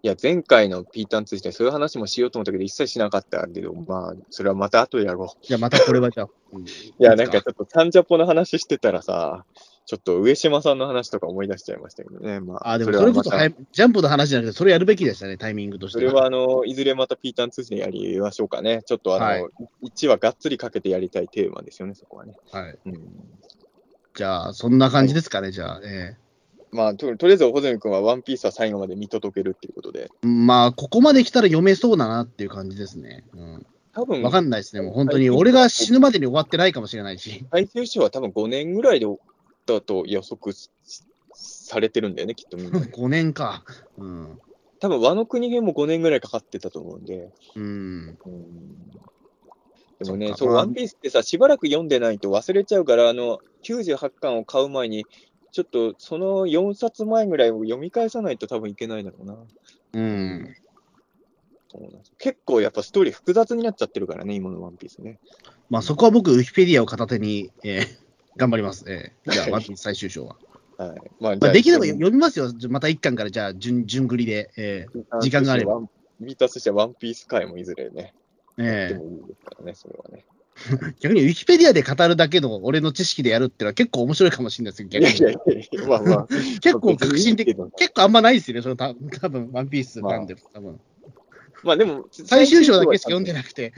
[0.05, 5.45] いや、前回のピータン通じてそういう話もしようと思ったけど、一切しなかったけど、まあ、それはまた後でやろう。
[5.45, 6.27] じゃあまたこれはじゃあ。
[6.51, 6.67] うんい
[6.99, 9.45] や、なんかちょっとサンジャポの話してたらさ、
[9.85, 12.41] ちょっと上島さんの話とか思い出しちゃいましたけどね。
[12.41, 18.81] まあ、あ、でもそれこそ、はまたはいジャンプの話じゃなくて、それやるべきでしたね、タイミングとしてそれはあの、いずれまたピータン通じてやりましょうかね。
[18.85, 19.45] ちょっとあの、はい
[19.83, 22.35] 1話がっつりかけてやりたいテーマですよね、そこはね。
[22.51, 22.77] はい。
[22.85, 22.93] うん。
[24.15, 25.81] じゃあ、そんな感じですかね、じゃあ。
[25.83, 26.15] え
[26.71, 33.23] まあ、ととりあえず、穂積君はワンピースは最後まで見届けるっていうことで、えまあ、ここまで来たら読めそうだなっていう感じですね。
[33.33, 33.65] うん。
[33.93, 35.29] 多分わかんないですね、もう本当に。
[35.29, 37.45] 俺が死ぬまでに終わってないかもしれないし。
[37.51, 39.05] 最終章は多分5年ぐらいで
[39.65, 40.69] だと予測し
[41.33, 42.79] されてるんだよね、きっとみんな。
[42.81, 43.63] 5年か。
[43.97, 44.39] うん。
[44.79, 47.31] 多分和の国編も5年ぐらいかかってたと思うんで。
[47.55, 48.17] うん。
[48.25, 48.43] うん
[50.03, 55.05] でもね、そう、ワンピースってさ、しばらく読んでないと忘れちゃうから、あの、98巻を買う前に、
[55.51, 59.37] ちょっとその4冊前ぐらいを読み返さないと多分いけないだろうな。
[59.93, 60.55] うん。
[62.17, 65.19] 結構やっぱストーリー複雑になっちゃってるからね、今のワンピースね。
[65.69, 68.03] まあ、そこは僕、ウィキペディアを片手に、えー
[68.35, 68.85] 頑張ります。
[68.87, 70.37] えーじゃあ、ワンピース最終章は。
[70.77, 70.97] はい。
[71.19, 72.51] まあ、まあ、できれば読みますよ。
[72.69, 74.51] また1巻から、じゃあ、順順繰りで。
[74.57, 74.87] え
[75.21, 75.81] 時間があれば。
[76.19, 78.13] ビーターとしてはワンピース回もいずれね、
[78.57, 80.25] やってもいいですからね、それはね。
[80.99, 85.61] 逆にウィキペディアで語るだけの俺の知識でやるってのは結構面白いかもしれないですよ、いや逆に。
[85.61, 86.27] いやいや、まあまあ。
[86.61, 90.79] 結構革新的結構あんまないですよね、そのた多分ワンピースファンで、多分
[91.63, 93.43] まあでも、最終章だけしか読んでない。
[93.43, 93.73] なくて、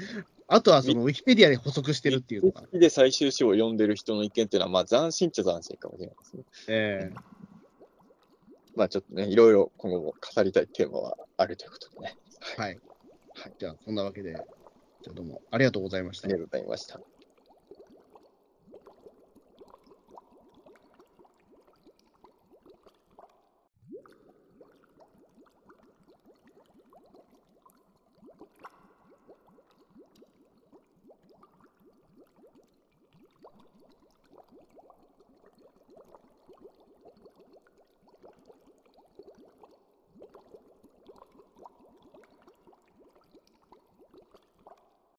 [0.47, 2.61] あとはそのウィキペディアで補足してるっていうのが。
[2.61, 6.43] 好きで最終章を読んでる人の意見っていうのは、まあ斬新っちゃ斬新かもしれないですね。
[6.67, 7.35] ええ
[8.75, 12.17] まあちょっとね、いろいろ今後も語りたいテーマはあるということでね。
[12.57, 12.79] はい。
[13.57, 14.35] じゃあ、そんなわけで、
[15.05, 16.33] じゃあどうもありがとうございましたあり。
[16.33, 17.14] がとうございました。